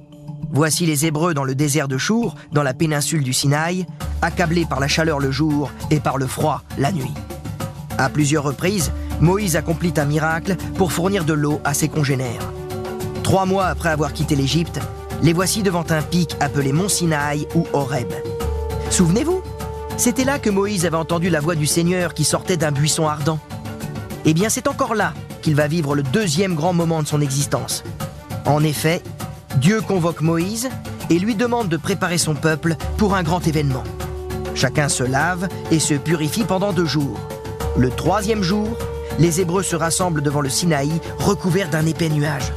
Voici 0.52 0.84
les 0.84 1.06
Hébreux 1.06 1.32
dans 1.32 1.44
le 1.44 1.54
désert 1.54 1.88
de 1.88 1.96
Chour, 1.96 2.34
dans 2.52 2.62
la 2.62 2.74
péninsule 2.74 3.22
du 3.22 3.32
Sinaï, 3.32 3.86
accablés 4.20 4.66
par 4.66 4.80
la 4.80 4.88
chaleur 4.88 5.18
le 5.18 5.30
jour 5.30 5.70
et 5.90 5.98
par 5.98 6.18
le 6.18 6.26
froid 6.26 6.62
la 6.78 6.92
nuit. 6.92 7.12
À 7.96 8.10
plusieurs 8.10 8.44
reprises, 8.44 8.92
Moïse 9.20 9.56
accomplit 9.56 9.94
un 9.96 10.04
miracle 10.04 10.56
pour 10.76 10.92
fournir 10.92 11.24
de 11.24 11.32
l'eau 11.32 11.60
à 11.64 11.72
ses 11.72 11.88
congénères. 11.88 12.52
Trois 13.22 13.46
mois 13.46 13.66
après 13.66 13.88
avoir 13.88 14.12
quitté 14.12 14.36
l'Égypte, 14.36 14.78
les 15.22 15.32
voici 15.32 15.62
devant 15.62 15.84
un 15.88 16.02
pic 16.02 16.36
appelé 16.40 16.72
Mont 16.72 16.88
Sinaï 16.88 17.46
ou 17.54 17.66
Horeb. 17.72 18.12
Souvenez-vous, 18.90 19.42
c'était 19.96 20.24
là 20.24 20.38
que 20.38 20.50
Moïse 20.50 20.84
avait 20.84 20.96
entendu 20.96 21.30
la 21.30 21.40
voix 21.40 21.54
du 21.54 21.66
Seigneur 21.66 22.12
qui 22.12 22.24
sortait 22.24 22.58
d'un 22.58 22.72
buisson 22.72 23.08
ardent. 23.08 23.38
Eh 24.24 24.34
bien, 24.34 24.48
c'est 24.48 24.68
encore 24.68 24.94
là 24.94 25.12
qu'il 25.42 25.54
va 25.54 25.68
vivre 25.68 25.94
le 25.94 26.02
deuxième 26.02 26.54
grand 26.54 26.72
moment 26.72 27.02
de 27.02 27.08
son 27.08 27.20
existence. 27.20 27.84
En 28.46 28.62
effet, 28.64 29.02
Dieu 29.56 29.80
convoque 29.80 30.22
Moïse 30.22 30.70
et 31.10 31.18
lui 31.18 31.34
demande 31.34 31.68
de 31.68 31.76
préparer 31.76 32.18
son 32.18 32.34
peuple 32.34 32.76
pour 32.96 33.14
un 33.14 33.22
grand 33.22 33.46
événement. 33.46 33.84
Chacun 34.54 34.88
se 34.88 35.04
lave 35.04 35.48
et 35.70 35.78
se 35.78 35.94
purifie 35.94 36.44
pendant 36.44 36.72
deux 36.72 36.86
jours. 36.86 37.18
Le 37.76 37.90
troisième 37.90 38.42
jour, 38.42 38.76
les 39.18 39.40
Hébreux 39.40 39.62
se 39.62 39.76
rassemblent 39.76 40.22
devant 40.22 40.40
le 40.40 40.48
Sinaï, 40.48 40.90
recouverts 41.18 41.70
d'un 41.70 41.86
épais 41.86 42.08
nuage. 42.08 42.52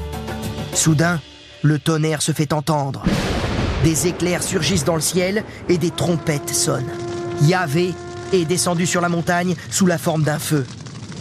Soudain, 0.74 1.20
le 1.64 1.80
tonnerre 1.80 2.22
se 2.22 2.32
fait 2.32 2.54
entendre. 2.54 3.04
Des 3.84 4.08
éclairs 4.08 4.44
surgissent 4.44 4.86
dans 4.86 4.96
le 4.96 5.02
ciel 5.02 5.44
et 5.70 5.78
des 5.78 5.92
trompettes 5.92 6.54
sonnent. 6.54 6.92
Yahvé 7.42 7.94
est 8.34 8.46
descendu 8.46 8.86
sur 8.86 9.02
la 9.02 9.10
montagne 9.10 9.56
sous 9.70 9.86
la 9.86 9.98
forme 9.98 10.24
d'un 10.24 10.40
feu. 10.40 10.66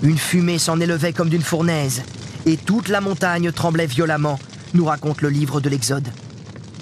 Une 0.02 0.18
fumée 0.18 0.58
s'en 0.58 0.80
élevait 0.80 1.12
comme 1.12 1.28
d'une 1.28 1.42
fournaise, 1.42 2.02
et 2.44 2.56
toute 2.56 2.88
la 2.88 3.00
montagne 3.00 3.50
tremblait 3.50 3.86
violemment, 3.86 4.38
nous 4.74 4.84
raconte 4.84 5.22
le 5.22 5.28
livre 5.30 5.60
de 5.60 5.68
l'Exode. 5.68 6.08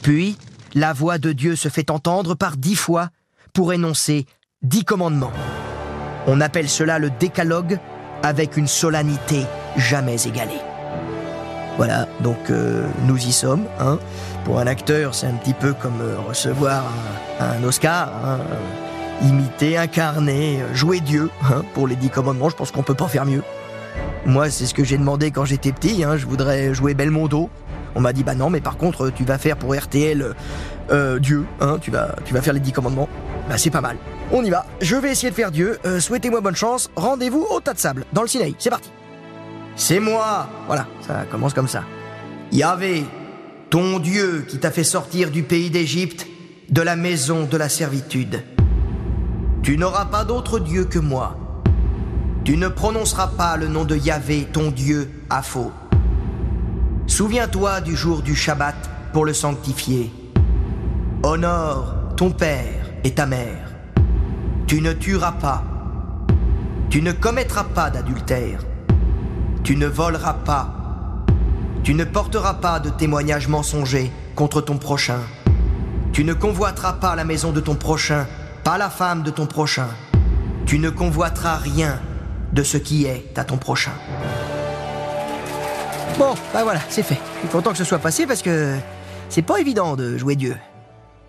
Puis, 0.03 0.37
la 0.75 0.93
voix 0.93 1.19
de 1.19 1.33
Dieu 1.33 1.57
se 1.57 1.69
fait 1.69 1.91
entendre 1.91 2.35
par 2.35 2.57
dix 2.57 2.77
fois 2.77 3.11
pour 3.53 3.73
énoncer 3.73 4.27
dix 4.63 4.85
commandements. 4.85 5.33
On 6.27 6.41
appelle 6.41 6.69
cela 6.69 6.99
le 6.99 7.11
décalogue 7.11 7.79
avec 8.23 8.57
une 8.57 8.67
solennité 8.67 9.47
jamais 9.77 10.27
égalée. 10.27 10.61
Voilà, 11.77 12.09
donc 12.21 12.51
euh, 12.51 12.87
nous 13.07 13.19
y 13.19 13.33
sommes. 13.33 13.65
Hein. 13.81 13.99
Pour 14.45 14.61
un 14.61 14.67
acteur, 14.67 15.15
c'est 15.15 15.27
un 15.27 15.35
petit 15.35 15.55
peu 15.55 15.75
comme 15.75 16.01
euh, 16.01 16.17
recevoir 16.29 16.85
un, 17.41 17.63
Oscar. 17.65 18.09
hein. 18.25 18.39
Imiter, 19.23 19.77
incarner, 19.79 20.61
jouer 20.75 21.01
Dieu. 21.01 21.31
hein. 21.45 21.63
Pour 21.75 21.87
les 21.89 21.97
dix 21.97 22.11
commandements, 22.11 22.49
je 22.51 22.57
pense 22.57 22.71
qu'on 22.71 22.83
peut 22.83 22.95
pas 22.95 23.09
faire 23.09 23.25
mieux. 23.25 23.43
Moi, 24.27 24.51
c'est 24.51 24.67
ce 24.67 24.75
que 24.75 24.85
j'ai 24.85 24.99
demandé 24.99 25.31
quand 25.31 25.45
j'étais 25.45 25.73
petit. 25.73 26.05
hein. 26.05 26.17
Je 26.17 26.27
voudrais 26.27 26.75
jouer 26.75 26.95
Belmondo. 26.95 27.49
On 27.95 28.01
m'a 28.01 28.13
dit, 28.13 28.25
bah 28.25 28.35
non, 28.35 28.51
mais 28.51 28.61
par 28.61 28.77
contre, 28.77 29.11
tu 29.11 29.25
vas 29.25 29.39
faire 29.39 29.57
pour 29.57 29.75
RTL 29.75 30.35
euh, 30.91 31.19
Dieu. 31.21 31.45
Hein. 31.61 31.79
Tu, 31.81 31.91
vas, 31.91 32.17
tu 32.25 32.35
vas 32.35 32.43
faire 32.43 32.53
les 32.53 32.61
dix 32.61 32.73
commandements. 32.73 33.09
Bah 33.49 33.57
c'est 33.59 33.71
pas 33.71 33.81
mal. 33.83 33.97
On 34.33 34.43
y 34.45 34.51
va. 34.51 34.67
Je 34.81 34.97
vais 34.97 35.13
essayer 35.13 35.31
de 35.31 35.35
faire 35.35 35.51
Dieu. 35.51 35.79
Euh, 35.85 36.01
Souhaitez-moi 36.01 36.41
bonne 36.41 36.57
chance. 36.57 36.91
Rendez-vous 36.97 37.47
au 37.51 37.61
tas 37.61 37.75
de 37.75 37.79
sable, 37.79 38.05
dans 38.13 38.23
le 38.23 38.29
Sinaï. 38.29 38.55
C'est 38.59 38.71
parti. 38.71 38.91
C'est 39.77 40.01
moi 40.01 40.49
Voilà, 40.67 40.87
ça 41.07 41.25
commence 41.31 41.53
comme 41.55 41.69
ça. 41.69 41.85
Yahvé, 42.53 43.05
ton 43.71 43.99
Dieu 43.99 44.45
qui 44.49 44.59
t'a 44.59 44.71
fait 44.71 44.85
sortir 44.85 45.31
du 45.31 45.43
pays 45.43 45.71
d'Égypte, 45.71 46.27
de 46.71 46.81
la 46.83 46.97
maison 46.97 47.45
de 47.45 47.57
la 47.57 47.69
servitude. 47.69 48.43
Tu 49.65 49.79
n'auras 49.79 50.05
pas 50.05 50.27
d'autre 50.27 50.59
Dieu 50.59 50.85
que 50.85 50.99
moi. 50.99 51.39
Tu 52.45 52.59
ne 52.59 52.69
prononceras 52.69 53.29
pas 53.29 53.57
le 53.57 53.67
nom 53.67 53.87
de 53.87 53.97
Yahvé, 53.97 54.47
ton 54.53 54.71
Dieu, 54.71 55.11
à 55.31 55.41
faux. 55.41 55.73
Souviens-toi 57.07 57.81
du 57.81 57.97
jour 57.97 58.21
du 58.21 58.35
Shabbat 58.35 58.75
pour 59.15 59.25
le 59.25 59.33
sanctifier. 59.33 60.13
Honore 61.23 61.95
ton 62.15 62.31
père 62.31 62.91
et 63.05 63.15
ta 63.15 63.25
mère. 63.25 63.73
Tu 64.67 64.83
ne 64.83 64.93
tueras 64.93 65.33
pas. 65.33 65.65
Tu 66.91 67.01
ne 67.01 67.13
commettras 67.13 67.65
pas 67.65 67.89
d'adultère. 67.89 68.61
Tu 69.63 69.77
ne 69.77 69.87
voleras 69.87 70.35
pas. 70.45 71.25
Tu 71.83 71.95
ne 71.95 72.05
porteras 72.05 72.55
pas 72.55 72.81
de 72.81 72.91
témoignages 72.91 73.49
mensongers 73.49 74.13
contre 74.35 74.61
ton 74.61 74.77
prochain. 74.77 75.21
Tu 76.13 76.23
ne 76.23 76.35
convoiteras 76.35 76.93
pas 76.93 77.17
la 77.17 77.25
maison 77.25 77.51
de 77.51 77.61
ton 77.61 77.77
prochain, 77.77 78.27
pas 78.65 78.79
la 78.79 78.89
femme 78.89 79.23
de 79.23 79.31
ton 79.31 79.47
prochain. 79.47 79.89
Tu 80.65 80.79
ne 80.79 80.89
convoiteras 80.89 81.57
rien 81.57 82.01
de 82.53 82.63
ce 82.63 82.79
qui 82.79 83.05
est 83.05 83.39
à 83.39 83.45
ton 83.45 83.59
prochain. 83.59 83.93
Bon, 86.19 86.35
bah 86.55 86.63
voilà, 86.65 86.81
c'est 86.89 87.03
fait. 87.03 87.19
Je 87.35 87.41
suis 87.41 87.49
content 87.49 87.73
que 87.73 87.77
ce 87.77 87.85
soit 87.85 87.99
passé 87.99 88.27
parce 88.27 88.41
que 88.41 88.75
c'est 89.29 89.43
pas 89.43 89.61
évident 89.61 89.97
de 89.97 90.17
jouer 90.17 90.35
Dieu. 90.35 90.57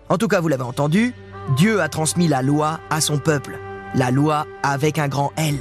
En 0.08 0.16
tout 0.16 0.28
cas, 0.28 0.40
vous 0.40 0.48
l'avez 0.48 0.62
entendu, 0.62 1.14
Dieu 1.56 1.82
a 1.82 1.88
transmis 1.88 2.26
la 2.26 2.40
loi 2.40 2.80
à 2.88 3.02
son 3.02 3.18
peuple. 3.18 3.58
La 3.94 4.10
loi 4.10 4.46
avec 4.62 4.98
un 4.98 5.08
grand 5.08 5.32
L. 5.36 5.58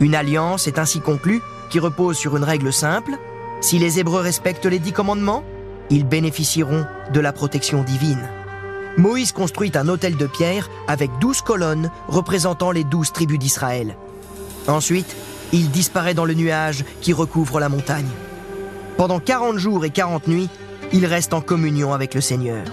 Une 0.00 0.14
alliance 0.14 0.68
est 0.68 0.78
ainsi 0.78 1.00
conclue 1.00 1.42
qui 1.68 1.80
repose 1.80 2.16
sur 2.16 2.36
une 2.36 2.44
règle 2.44 2.72
simple. 2.72 3.12
Si 3.60 3.78
les 3.78 3.98
Hébreux 3.98 4.20
respectent 4.20 4.66
les 4.66 4.78
dix 4.78 4.92
commandements, 4.92 5.44
ils 5.90 6.06
bénéficieront 6.06 6.86
de 7.12 7.20
la 7.20 7.32
protection 7.32 7.82
divine. 7.82 8.26
Moïse 8.98 9.30
construit 9.30 9.70
un 9.76 9.86
autel 9.86 10.16
de 10.16 10.26
pierre 10.26 10.68
avec 10.88 11.10
douze 11.20 11.40
colonnes 11.40 11.90
représentant 12.08 12.72
les 12.72 12.82
douze 12.82 13.12
tribus 13.12 13.38
d'Israël. 13.38 13.96
Ensuite, 14.66 15.16
il 15.52 15.70
disparaît 15.70 16.14
dans 16.14 16.24
le 16.24 16.34
nuage 16.34 16.84
qui 17.00 17.12
recouvre 17.12 17.60
la 17.60 17.68
montagne. 17.68 18.08
Pendant 18.96 19.20
40 19.20 19.56
jours 19.56 19.84
et 19.84 19.90
40 19.90 20.26
nuits, 20.26 20.48
il 20.92 21.06
reste 21.06 21.32
en 21.32 21.40
communion 21.40 21.94
avec 21.94 22.12
le 22.14 22.20
Seigneur. 22.20 22.64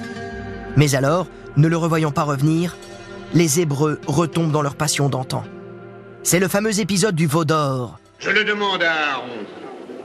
Mais 0.75 0.95
alors, 0.95 1.27
ne 1.57 1.67
le 1.67 1.77
revoyant 1.77 2.11
pas 2.11 2.23
revenir, 2.23 2.75
les 3.35 3.59
Hébreux 3.59 4.01
retombent 4.07 4.51
dans 4.51 4.63
leur 4.63 4.75
passion 4.75 5.09
d'antan. 5.09 5.43
C'est 6.23 6.39
le 6.39 6.47
fameux 6.47 6.79
épisode 6.79 7.15
du 7.15 7.27
veau 7.27 7.45
d'or. 7.45 7.99
Je 8.17 8.31
le 8.31 8.43
demande 8.43 8.81
à 8.81 9.13
Aaron. 9.13 9.45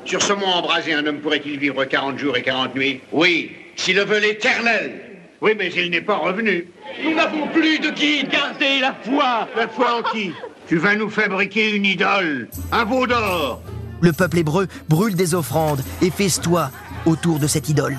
Sur 0.05 0.21
ce 0.21 0.35
mont 0.35 0.47
embrasé, 0.47 0.93
un 0.93 1.07
homme 1.07 1.21
pourrait-il 1.21 1.59
vivre 1.59 1.83
40 1.85 2.19
jours 2.19 2.37
et 2.37 2.43
40 2.43 2.75
nuits? 2.75 3.01
Oui, 3.11 3.53
s'il 3.77 3.97
le 3.97 4.05
veut 4.05 4.19
l'éternel. 4.19 5.10
Oui, 5.43 5.53
mais 5.57 5.71
il 5.75 5.91
n'est 5.91 6.03
pas 6.03 6.19
revenu. 6.19 6.69
Nous 7.03 7.15
n'avons 7.15 7.49
plus 7.49 7.79
de 7.79 7.91
guide, 7.91 8.29
gardez 8.31 8.81
la 8.81 8.95
foi 8.95 9.49
La 9.57 9.69
foi 9.69 9.99
en 9.99 10.03
qui? 10.13 10.33
Tu 10.69 10.77
vas 10.77 10.95
nous 10.95 11.09
fabriquer 11.09 11.75
une 11.75 11.87
idole, 11.87 12.49
un 12.71 12.85
veau 12.85 13.07
d'or. 13.07 13.63
Le 14.03 14.13
peuple 14.13 14.39
hébreu 14.39 14.69
brûle 14.89 15.15
des 15.15 15.35
offrandes 15.35 15.83
et 16.03 16.11
festoie 16.11 16.71
autour 17.07 17.39
de 17.39 17.47
cette 17.47 17.69
idole. 17.69 17.99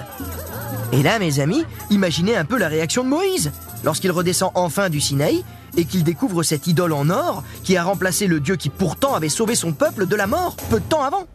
Et 0.94 1.02
là, 1.04 1.20
mes 1.20 1.40
amis, 1.40 1.64
imaginez 1.90 2.36
un 2.36 2.46
peu 2.46 2.58
la 2.58 2.68
réaction 2.68 3.04
de 3.04 3.10
Moïse 3.10 3.52
lorsqu'il 3.84 4.12
redescend 4.12 4.52
enfin 4.56 4.90
du 4.90 5.02
Sinaï 5.02 5.44
et 5.78 5.86
qu'il 5.86 6.04
découvre 6.04 6.44
cette 6.44 6.68
idole 6.68 6.94
en 6.94 7.10
or 7.10 7.44
qui 7.64 7.76
a 7.76 7.84
remplacé 7.84 8.28
le 8.28 8.40
Dieu 8.40 8.56
qui 8.56 8.70
pourtant 8.70 9.16
avait 9.16 9.30
sauvé 9.30 9.56
son 9.56 9.74
peuple 9.74 10.06
de 10.06 10.16
la 10.16 10.28
mort 10.28 10.56
peu 10.70 10.80
de 10.80 10.86
temps 10.86 11.04
avant. 11.04 11.26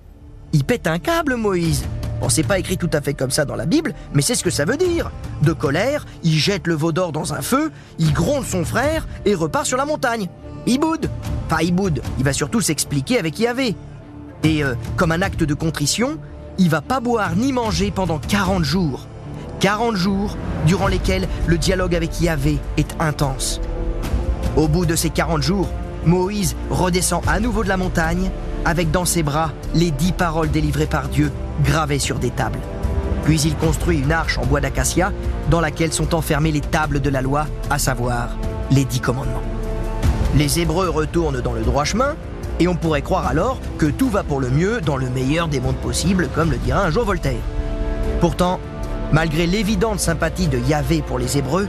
Il 0.53 0.65
pète 0.65 0.87
un 0.87 0.99
câble, 0.99 1.35
Moïse. 1.37 1.85
Bon, 2.21 2.29
c'est 2.29 2.43
pas 2.43 2.59
écrit 2.59 2.79
tout 2.79 2.91
à 2.93 3.01
fait 3.01 3.15
comme 3.15 3.31
ça 3.31 3.45
dans 3.45 3.57
la 3.57 3.67
Bible, 3.67 3.95
mais 4.15 4.23
c'est 4.23 4.35
ce 4.35 4.43
que 4.43 4.51
ça 4.51 4.65
veut 4.65 4.77
dire. 4.77 5.11
De 5.43 5.53
colère, 5.53 6.07
il 6.23 6.33
jette 6.33 6.67
le 6.67 6.75
veau 6.75 6.93
d'or 6.93 7.13
dans 7.13 7.35
un 7.35 7.43
feu, 7.43 7.71
il 7.99 8.13
gronde 8.13 8.45
son 8.45 8.65
frère 8.65 9.07
et 9.25 9.35
repart 9.35 9.67
sur 9.67 9.77
la 9.77 9.85
montagne. 9.85 10.29
Il 10.67 10.81
boude. 10.81 11.11
Enfin, 11.47 11.63
il 11.63 11.75
boude. 11.75 12.03
Il 12.19 12.25
va 12.25 12.33
surtout 12.33 12.61
s'expliquer 12.61 13.19
avec 13.19 13.39
Yahvé. 13.39 13.77
Et 14.43 14.65
euh, 14.65 14.75
comme 14.97 15.13
un 15.13 15.23
acte 15.23 15.45
de 15.45 15.55
contrition, 15.55 16.19
il 16.59 16.71
va 16.71 16.81
pas 16.81 17.01
boire 17.01 17.37
ni 17.37 17.53
manger 17.53 17.91
pendant 17.91 18.19
40 18.19 18.65
jours. 18.65 19.07
40 19.61 19.97
jours 19.97 20.37
durant 20.67 20.89
lesquels 20.89 21.29
le 21.47 21.59
dialogue 21.59 21.95
avec 21.95 22.21
Yahvé 22.21 22.59
est 22.77 22.97
intense. 23.01 23.61
Au 24.57 24.69
bout 24.69 24.87
de 24.87 24.97
ces 24.97 25.11
40 25.11 25.43
jours, 25.43 25.69
Moïse 26.05 26.57
redescend 26.71 27.23
à 27.27 27.41
nouveau 27.41 27.63
de 27.63 27.69
la 27.69 27.77
montagne 27.77 28.31
avec 28.67 28.91
dans 28.91 29.05
ses 29.05 29.23
bras 29.23 29.53
les 29.75 29.93
dix 29.93 30.13
paroles 30.13 30.51
délivrées 30.51 30.87
par 30.87 31.09
Dieu 31.09 31.33
gravées 31.65 32.01
sur 32.01 32.19
des 32.19 32.31
tables. 32.31 32.59
Puis 33.25 33.41
il 33.43 33.57
construit 33.57 34.01
une 34.01 34.13
arche 34.13 34.39
en 34.39 34.45
bois 34.45 34.61
d'acacia 34.61 35.13
dans 35.51 35.61
laquelle 35.61 35.93
sont 35.93 36.15
enfermées 36.15 36.53
les 36.53 36.61
tables 36.61 37.01
de 37.01 37.09
la 37.09 37.23
loi, 37.23 37.47
à 37.71 37.79
savoir 37.79 38.37
les 38.71 38.85
dix 38.85 39.01
commandements. 39.01 39.43
Les 40.35 40.61
Hébreux 40.61 40.91
retournent 40.91 41.41
dans 41.41 41.53
le 41.53 41.63
droit 41.63 41.85
chemin 41.85 42.17
et 42.59 42.69
on 42.69 42.75
pourrait 42.75 43.03
croire 43.03 43.27
alors 43.27 43.61
que 43.79 43.87
tout 43.87 44.11
va 44.11 44.25
pour 44.25 44.41
le 44.41 44.51
mieux 44.51 44.81
dans 44.81 44.97
le 44.97 45.09
meilleur 45.11 45.49
des 45.49 45.61
mondes 45.61 45.77
possibles, 45.77 46.29
comme 46.35 46.51
le 46.51 46.57
dira 46.57 46.83
un 46.83 46.91
jour 46.91 47.05
Voltaire. 47.05 47.43
Pourtant, 48.21 48.59
malgré 49.13 49.47
l'évidente 49.47 50.01
sympathie 50.01 50.49
de 50.49 50.59
Yahvé 50.59 51.03
pour 51.03 51.19
les 51.19 51.39
Hébreux, 51.39 51.69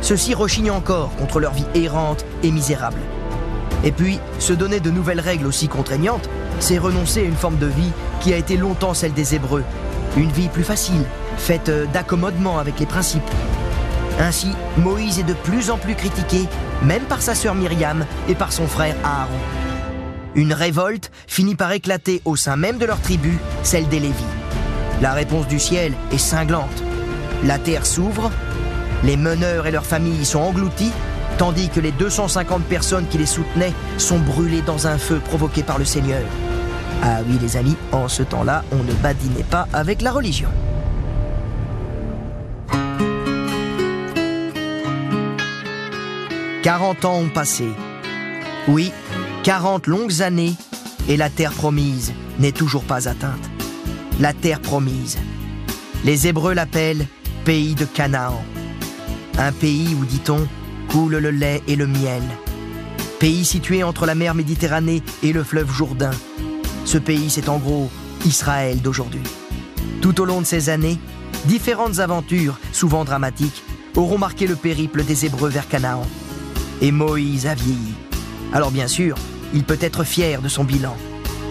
ceux-ci 0.00 0.34
rechignent 0.34 0.72
encore 0.72 1.14
contre 1.16 1.40
leur 1.40 1.52
vie 1.52 1.66
errante 1.74 2.24
et 2.42 2.50
misérable. 2.50 3.00
Et 3.84 3.92
puis, 3.92 4.18
se 4.38 4.52
donner 4.52 4.80
de 4.80 4.90
nouvelles 4.90 5.20
règles 5.20 5.46
aussi 5.46 5.68
contraignantes, 5.68 6.28
c'est 6.58 6.78
renoncer 6.78 7.20
à 7.20 7.24
une 7.24 7.36
forme 7.36 7.58
de 7.58 7.66
vie 7.66 7.92
qui 8.20 8.32
a 8.32 8.36
été 8.36 8.56
longtemps 8.56 8.94
celle 8.94 9.12
des 9.12 9.34
Hébreux. 9.34 9.64
Une 10.16 10.32
vie 10.32 10.48
plus 10.48 10.64
facile, 10.64 11.04
faite 11.36 11.70
d'accommodement 11.92 12.58
avec 12.58 12.80
les 12.80 12.86
principes. 12.86 13.22
Ainsi, 14.18 14.48
Moïse 14.78 15.18
est 15.18 15.24
de 15.24 15.34
plus 15.34 15.70
en 15.70 15.76
plus 15.76 15.94
critiqué, 15.94 16.48
même 16.82 17.02
par 17.02 17.20
sa 17.20 17.34
sœur 17.34 17.54
Myriam 17.54 18.06
et 18.28 18.34
par 18.34 18.52
son 18.52 18.66
frère 18.66 18.96
Aaron. 19.04 19.32
Une 20.34 20.52
révolte 20.52 21.10
finit 21.26 21.54
par 21.54 21.72
éclater 21.72 22.22
au 22.24 22.36
sein 22.36 22.56
même 22.56 22.78
de 22.78 22.86
leur 22.86 23.00
tribu, 23.00 23.38
celle 23.62 23.88
des 23.88 24.00
Lévis. 24.00 24.24
La 25.02 25.12
réponse 25.12 25.46
du 25.46 25.58
ciel 25.58 25.92
est 26.12 26.18
cinglante. 26.18 26.82
La 27.44 27.58
terre 27.58 27.86
s'ouvre, 27.86 28.30
les 29.02 29.16
meneurs 29.16 29.66
et 29.66 29.70
leurs 29.70 29.84
familles 29.84 30.24
sont 30.24 30.40
engloutis, 30.40 30.92
tandis 31.38 31.68
que 31.68 31.80
les 31.80 31.92
250 31.92 32.64
personnes 32.64 33.06
qui 33.08 33.18
les 33.18 33.26
soutenaient 33.26 33.72
sont 33.98 34.18
brûlées 34.18 34.62
dans 34.62 34.86
un 34.86 34.96
feu 34.98 35.20
provoqué 35.24 35.62
par 35.62 35.78
le 35.78 35.84
Seigneur. 35.84 36.22
Ah 37.02 37.18
oui 37.28 37.38
les 37.40 37.56
amis, 37.56 37.76
en 37.92 38.08
ce 38.08 38.22
temps-là, 38.22 38.64
on 38.72 38.82
ne 38.82 38.92
badinait 38.94 39.44
pas 39.44 39.68
avec 39.72 40.02
la 40.02 40.12
religion. 40.12 40.48
«40 46.62 47.04
ans 47.04 47.18
ont 47.18 47.28
passé. 47.28 47.68
Oui, 48.68 48.90
40 49.42 49.86
longues 49.86 50.22
années 50.22 50.54
et 51.08 51.18
la 51.18 51.28
terre 51.28 51.52
promise 51.52 52.14
n'est 52.38 52.52
toujours 52.52 52.84
pas 52.84 53.08
atteinte. 53.08 53.50
La 54.18 54.32
terre 54.32 54.60
promise. 54.60 55.18
Les 56.04 56.26
Hébreux 56.26 56.54
l'appellent 56.54 57.06
pays 57.44 57.74
de 57.74 57.84
Canaan. 57.84 58.42
Un 59.36 59.52
pays 59.52 59.94
où, 60.00 60.06
dit-on, 60.06 60.48
coule 60.94 61.16
le 61.16 61.32
lait 61.32 61.60
et 61.66 61.74
le 61.74 61.88
miel. 61.88 62.22
Pays 63.18 63.44
situé 63.44 63.82
entre 63.82 64.06
la 64.06 64.14
mer 64.14 64.32
Méditerranée 64.32 65.02
et 65.24 65.32
le 65.32 65.42
fleuve 65.42 65.68
Jourdain. 65.72 66.12
Ce 66.84 66.98
pays, 66.98 67.30
c'est 67.30 67.48
en 67.48 67.58
gros 67.58 67.90
Israël 68.24 68.80
d'aujourd'hui. 68.80 69.24
Tout 70.00 70.20
au 70.20 70.24
long 70.24 70.40
de 70.40 70.46
ces 70.46 70.68
années, 70.68 71.00
différentes 71.46 71.98
aventures, 71.98 72.60
souvent 72.70 73.04
dramatiques, 73.04 73.64
auront 73.96 74.18
marqué 74.18 74.46
le 74.46 74.54
périple 74.54 75.02
des 75.02 75.26
Hébreux 75.26 75.48
vers 75.48 75.66
Canaan. 75.66 76.06
Et 76.80 76.92
Moïse 76.92 77.48
a 77.48 77.56
vieilli. 77.56 77.94
Alors 78.52 78.70
bien 78.70 78.86
sûr, 78.86 79.16
il 79.52 79.64
peut 79.64 79.78
être 79.80 80.04
fier 80.04 80.40
de 80.42 80.48
son 80.48 80.62
bilan. 80.62 80.96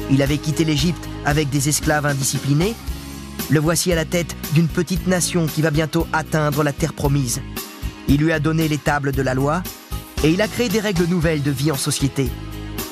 Il 0.09 0.21
avait 0.21 0.37
quitté 0.37 0.63
l'Égypte 0.63 1.09
avec 1.25 1.49
des 1.49 1.67
esclaves 1.67 2.05
indisciplinés. 2.05 2.75
Le 3.49 3.59
voici 3.59 3.91
à 3.91 3.95
la 3.95 4.05
tête 4.05 4.37
d'une 4.53 4.69
petite 4.69 5.05
nation 5.05 5.47
qui 5.47 5.61
va 5.61 5.69
bientôt 5.69 6.07
atteindre 6.13 6.63
la 6.63 6.71
terre 6.71 6.93
promise. 6.93 7.41
Il 8.07 8.21
lui 8.21 8.31
a 8.31 8.39
donné 8.39 8.67
les 8.67 8.77
tables 8.77 9.11
de 9.11 9.21
la 9.21 9.33
loi 9.33 9.63
et 10.23 10.31
il 10.31 10.41
a 10.41 10.47
créé 10.47 10.69
des 10.69 10.79
règles 10.79 11.05
nouvelles 11.05 11.43
de 11.43 11.51
vie 11.51 11.71
en 11.71 11.77
société. 11.77 12.29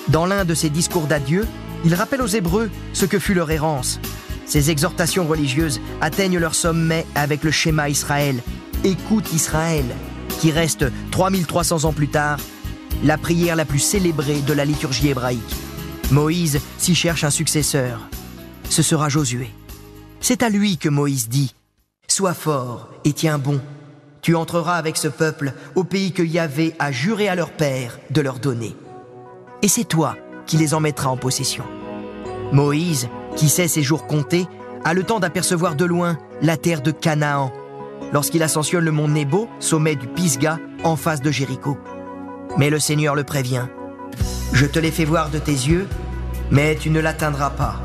Dans 0.07 0.25
l'un 0.25 0.45
de 0.45 0.53
ses 0.53 0.69
discours 0.69 1.07
d'adieu, 1.07 1.45
il 1.85 1.95
rappelle 1.95 2.21
aux 2.21 2.27
Hébreux 2.27 2.69
ce 2.93 3.05
que 3.05 3.19
fut 3.19 3.33
leur 3.33 3.51
errance. 3.51 3.99
Ces 4.45 4.69
exhortations 4.69 5.27
religieuses 5.27 5.79
atteignent 6.01 6.37
leur 6.37 6.55
sommet 6.55 7.05
avec 7.15 7.43
le 7.43 7.51
schéma 7.51 7.89
Israël. 7.89 8.41
Écoute 8.83 9.31
Israël, 9.33 9.85
qui 10.39 10.51
reste 10.51 10.85
3300 11.11 11.85
ans 11.85 11.93
plus 11.93 12.09
tard 12.09 12.39
la 13.03 13.17
prière 13.17 13.55
la 13.55 13.65
plus 13.65 13.79
célébrée 13.79 14.41
de 14.41 14.53
la 14.53 14.65
liturgie 14.65 15.09
hébraïque. 15.09 15.55
Moïse 16.11 16.59
s'y 16.77 16.93
cherche 16.93 17.23
un 17.23 17.29
successeur. 17.29 18.09
Ce 18.69 18.81
sera 18.81 19.07
Josué. 19.09 19.49
C'est 20.19 20.43
à 20.43 20.49
lui 20.49 20.77
que 20.77 20.89
Moïse 20.89 21.29
dit 21.29 21.55
Sois 22.07 22.33
fort 22.33 22.89
et 23.05 23.13
tiens 23.13 23.37
bon. 23.37 23.61
Tu 24.21 24.35
entreras 24.35 24.75
avec 24.75 24.97
ce 24.97 25.07
peuple 25.07 25.53
au 25.73 25.83
pays 25.83 26.11
que 26.11 26.21
Yahvé 26.21 26.75
a 26.77 26.91
juré 26.91 27.27
à 27.27 27.33
leur 27.33 27.49
père 27.49 27.99
de 28.11 28.21
leur 28.21 28.37
donner. 28.37 28.75
Et 29.63 29.67
c'est 29.67 29.83
toi 29.83 30.15
qui 30.45 30.57
les 30.57 30.75
en 30.75 30.79
mettras 30.79 31.09
en 31.09 31.17
possession. 31.17 31.63
Moïse, 32.51 33.09
qui 33.35 33.49
sait 33.49 33.67
ses 33.67 33.81
jours 33.81 34.05
comptés, 34.05 34.45
a 34.83 34.93
le 34.93 35.03
temps 35.03 35.19
d'apercevoir 35.19 35.75
de 35.75 35.85
loin 35.85 36.19
la 36.41 36.55
terre 36.55 36.81
de 36.81 36.91
Canaan, 36.91 37.51
lorsqu'il 38.13 38.43
ascensionne 38.43 38.85
le 38.85 38.91
mont 38.91 39.07
Nebo, 39.07 39.49
sommet 39.59 39.95
du 39.95 40.07
Pisga, 40.07 40.59
en 40.83 40.95
face 40.95 41.21
de 41.21 41.31
Jéricho. 41.31 41.77
Mais 42.57 42.69
le 42.69 42.79
Seigneur 42.79 43.15
le 43.15 43.23
prévient. 43.23 43.67
Je 44.53 44.65
te 44.67 44.77
l'ai 44.77 44.91
fait 44.91 45.05
voir 45.05 45.29
de 45.29 45.39
tes 45.39 45.51
yeux, 45.51 45.87
mais 46.51 46.75
tu 46.75 46.91
ne 46.91 46.99
l'atteindras 46.99 47.51
pas. 47.51 47.81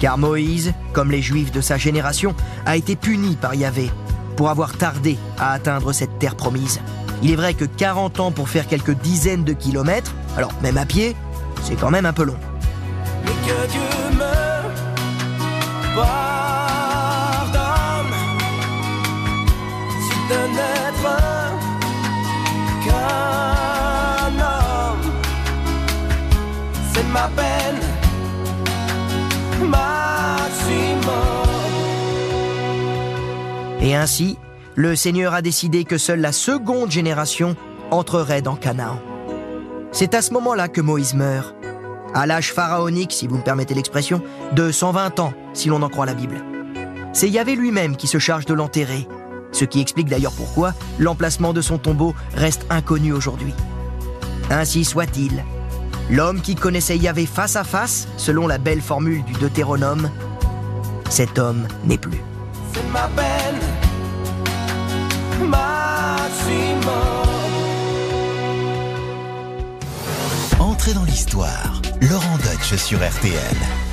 Car 0.00 0.18
Moïse, 0.18 0.74
comme 0.92 1.10
les 1.10 1.22
Juifs 1.22 1.52
de 1.52 1.62
sa 1.62 1.78
génération, 1.78 2.34
a 2.66 2.76
été 2.76 2.96
puni 2.96 3.36
par 3.36 3.54
Yahvé 3.54 3.90
pour 4.36 4.50
avoir 4.50 4.76
tardé 4.76 5.18
à 5.38 5.52
atteindre 5.52 5.92
cette 5.92 6.18
terre 6.18 6.36
promise. 6.36 6.80
Il 7.22 7.30
est 7.30 7.36
vrai 7.36 7.54
que 7.54 7.64
40 7.64 8.20
ans 8.20 8.30
pour 8.30 8.48
faire 8.48 8.66
quelques 8.66 8.94
dizaines 8.94 9.44
de 9.44 9.52
kilomètres, 9.52 10.14
alors 10.36 10.52
même 10.62 10.76
à 10.76 10.84
pied, 10.84 11.16
c'est 11.62 11.76
quand 11.76 11.90
même 11.90 12.06
un 12.06 12.12
peu 12.12 12.24
long. 12.24 12.36
Mais 13.24 13.32
que 13.46 13.66
Dieu 13.72 13.80
me 14.12 14.34
pardonne 15.96 16.16
de 20.28 20.40
n'être 20.54 21.16
qu'un 22.84 24.32
homme, 24.38 25.12
c'est 26.92 27.06
ma 27.08 27.28
peine 27.28 27.80
maximum. 29.70 29.95
Et 33.86 33.94
ainsi, 33.94 34.36
le 34.74 34.96
Seigneur 34.96 35.32
a 35.32 35.42
décidé 35.42 35.84
que 35.84 35.96
seule 35.96 36.20
la 36.20 36.32
seconde 36.32 36.90
génération 36.90 37.54
entrerait 37.92 38.42
dans 38.42 38.56
Canaan. 38.56 38.98
C'est 39.92 40.12
à 40.14 40.22
ce 40.22 40.32
moment-là 40.32 40.66
que 40.66 40.80
Moïse 40.80 41.14
meurt, 41.14 41.54
à 42.12 42.26
l'âge 42.26 42.52
pharaonique, 42.52 43.12
si 43.12 43.28
vous 43.28 43.36
me 43.36 43.44
permettez 43.44 43.74
l'expression, 43.74 44.20
de 44.56 44.72
120 44.72 45.20
ans, 45.20 45.34
si 45.52 45.68
l'on 45.68 45.82
en 45.82 45.88
croit 45.88 46.04
la 46.04 46.14
Bible. 46.14 46.42
C'est 47.12 47.30
Yahvé 47.30 47.54
lui-même 47.54 47.96
qui 47.96 48.08
se 48.08 48.18
charge 48.18 48.44
de 48.44 48.54
l'enterrer, 48.54 49.06
ce 49.52 49.64
qui 49.64 49.80
explique 49.80 50.08
d'ailleurs 50.08 50.32
pourquoi 50.32 50.74
l'emplacement 50.98 51.52
de 51.52 51.60
son 51.60 51.78
tombeau 51.78 52.12
reste 52.34 52.66
inconnu 52.70 53.12
aujourd'hui. 53.12 53.54
Ainsi 54.50 54.84
soit-il. 54.84 55.44
L'homme 56.10 56.40
qui 56.40 56.56
connaissait 56.56 56.98
Yahvé 56.98 57.24
face 57.24 57.54
à 57.54 57.62
face, 57.62 58.08
selon 58.16 58.48
la 58.48 58.58
belle 58.58 58.82
formule 58.82 59.22
du 59.22 59.34
Deutéronome, 59.34 60.10
cet 61.08 61.38
homme 61.38 61.68
n'est 61.84 61.98
plus. 61.98 62.20
C'est 62.76 62.92
ma 62.92 63.08
Entrez 70.58 70.94
dans 70.94 71.04
l'histoire. 71.04 71.82
Laurent 72.00 72.38
Deutsch 72.38 72.76
sur 72.76 72.98
RTL. 72.98 73.85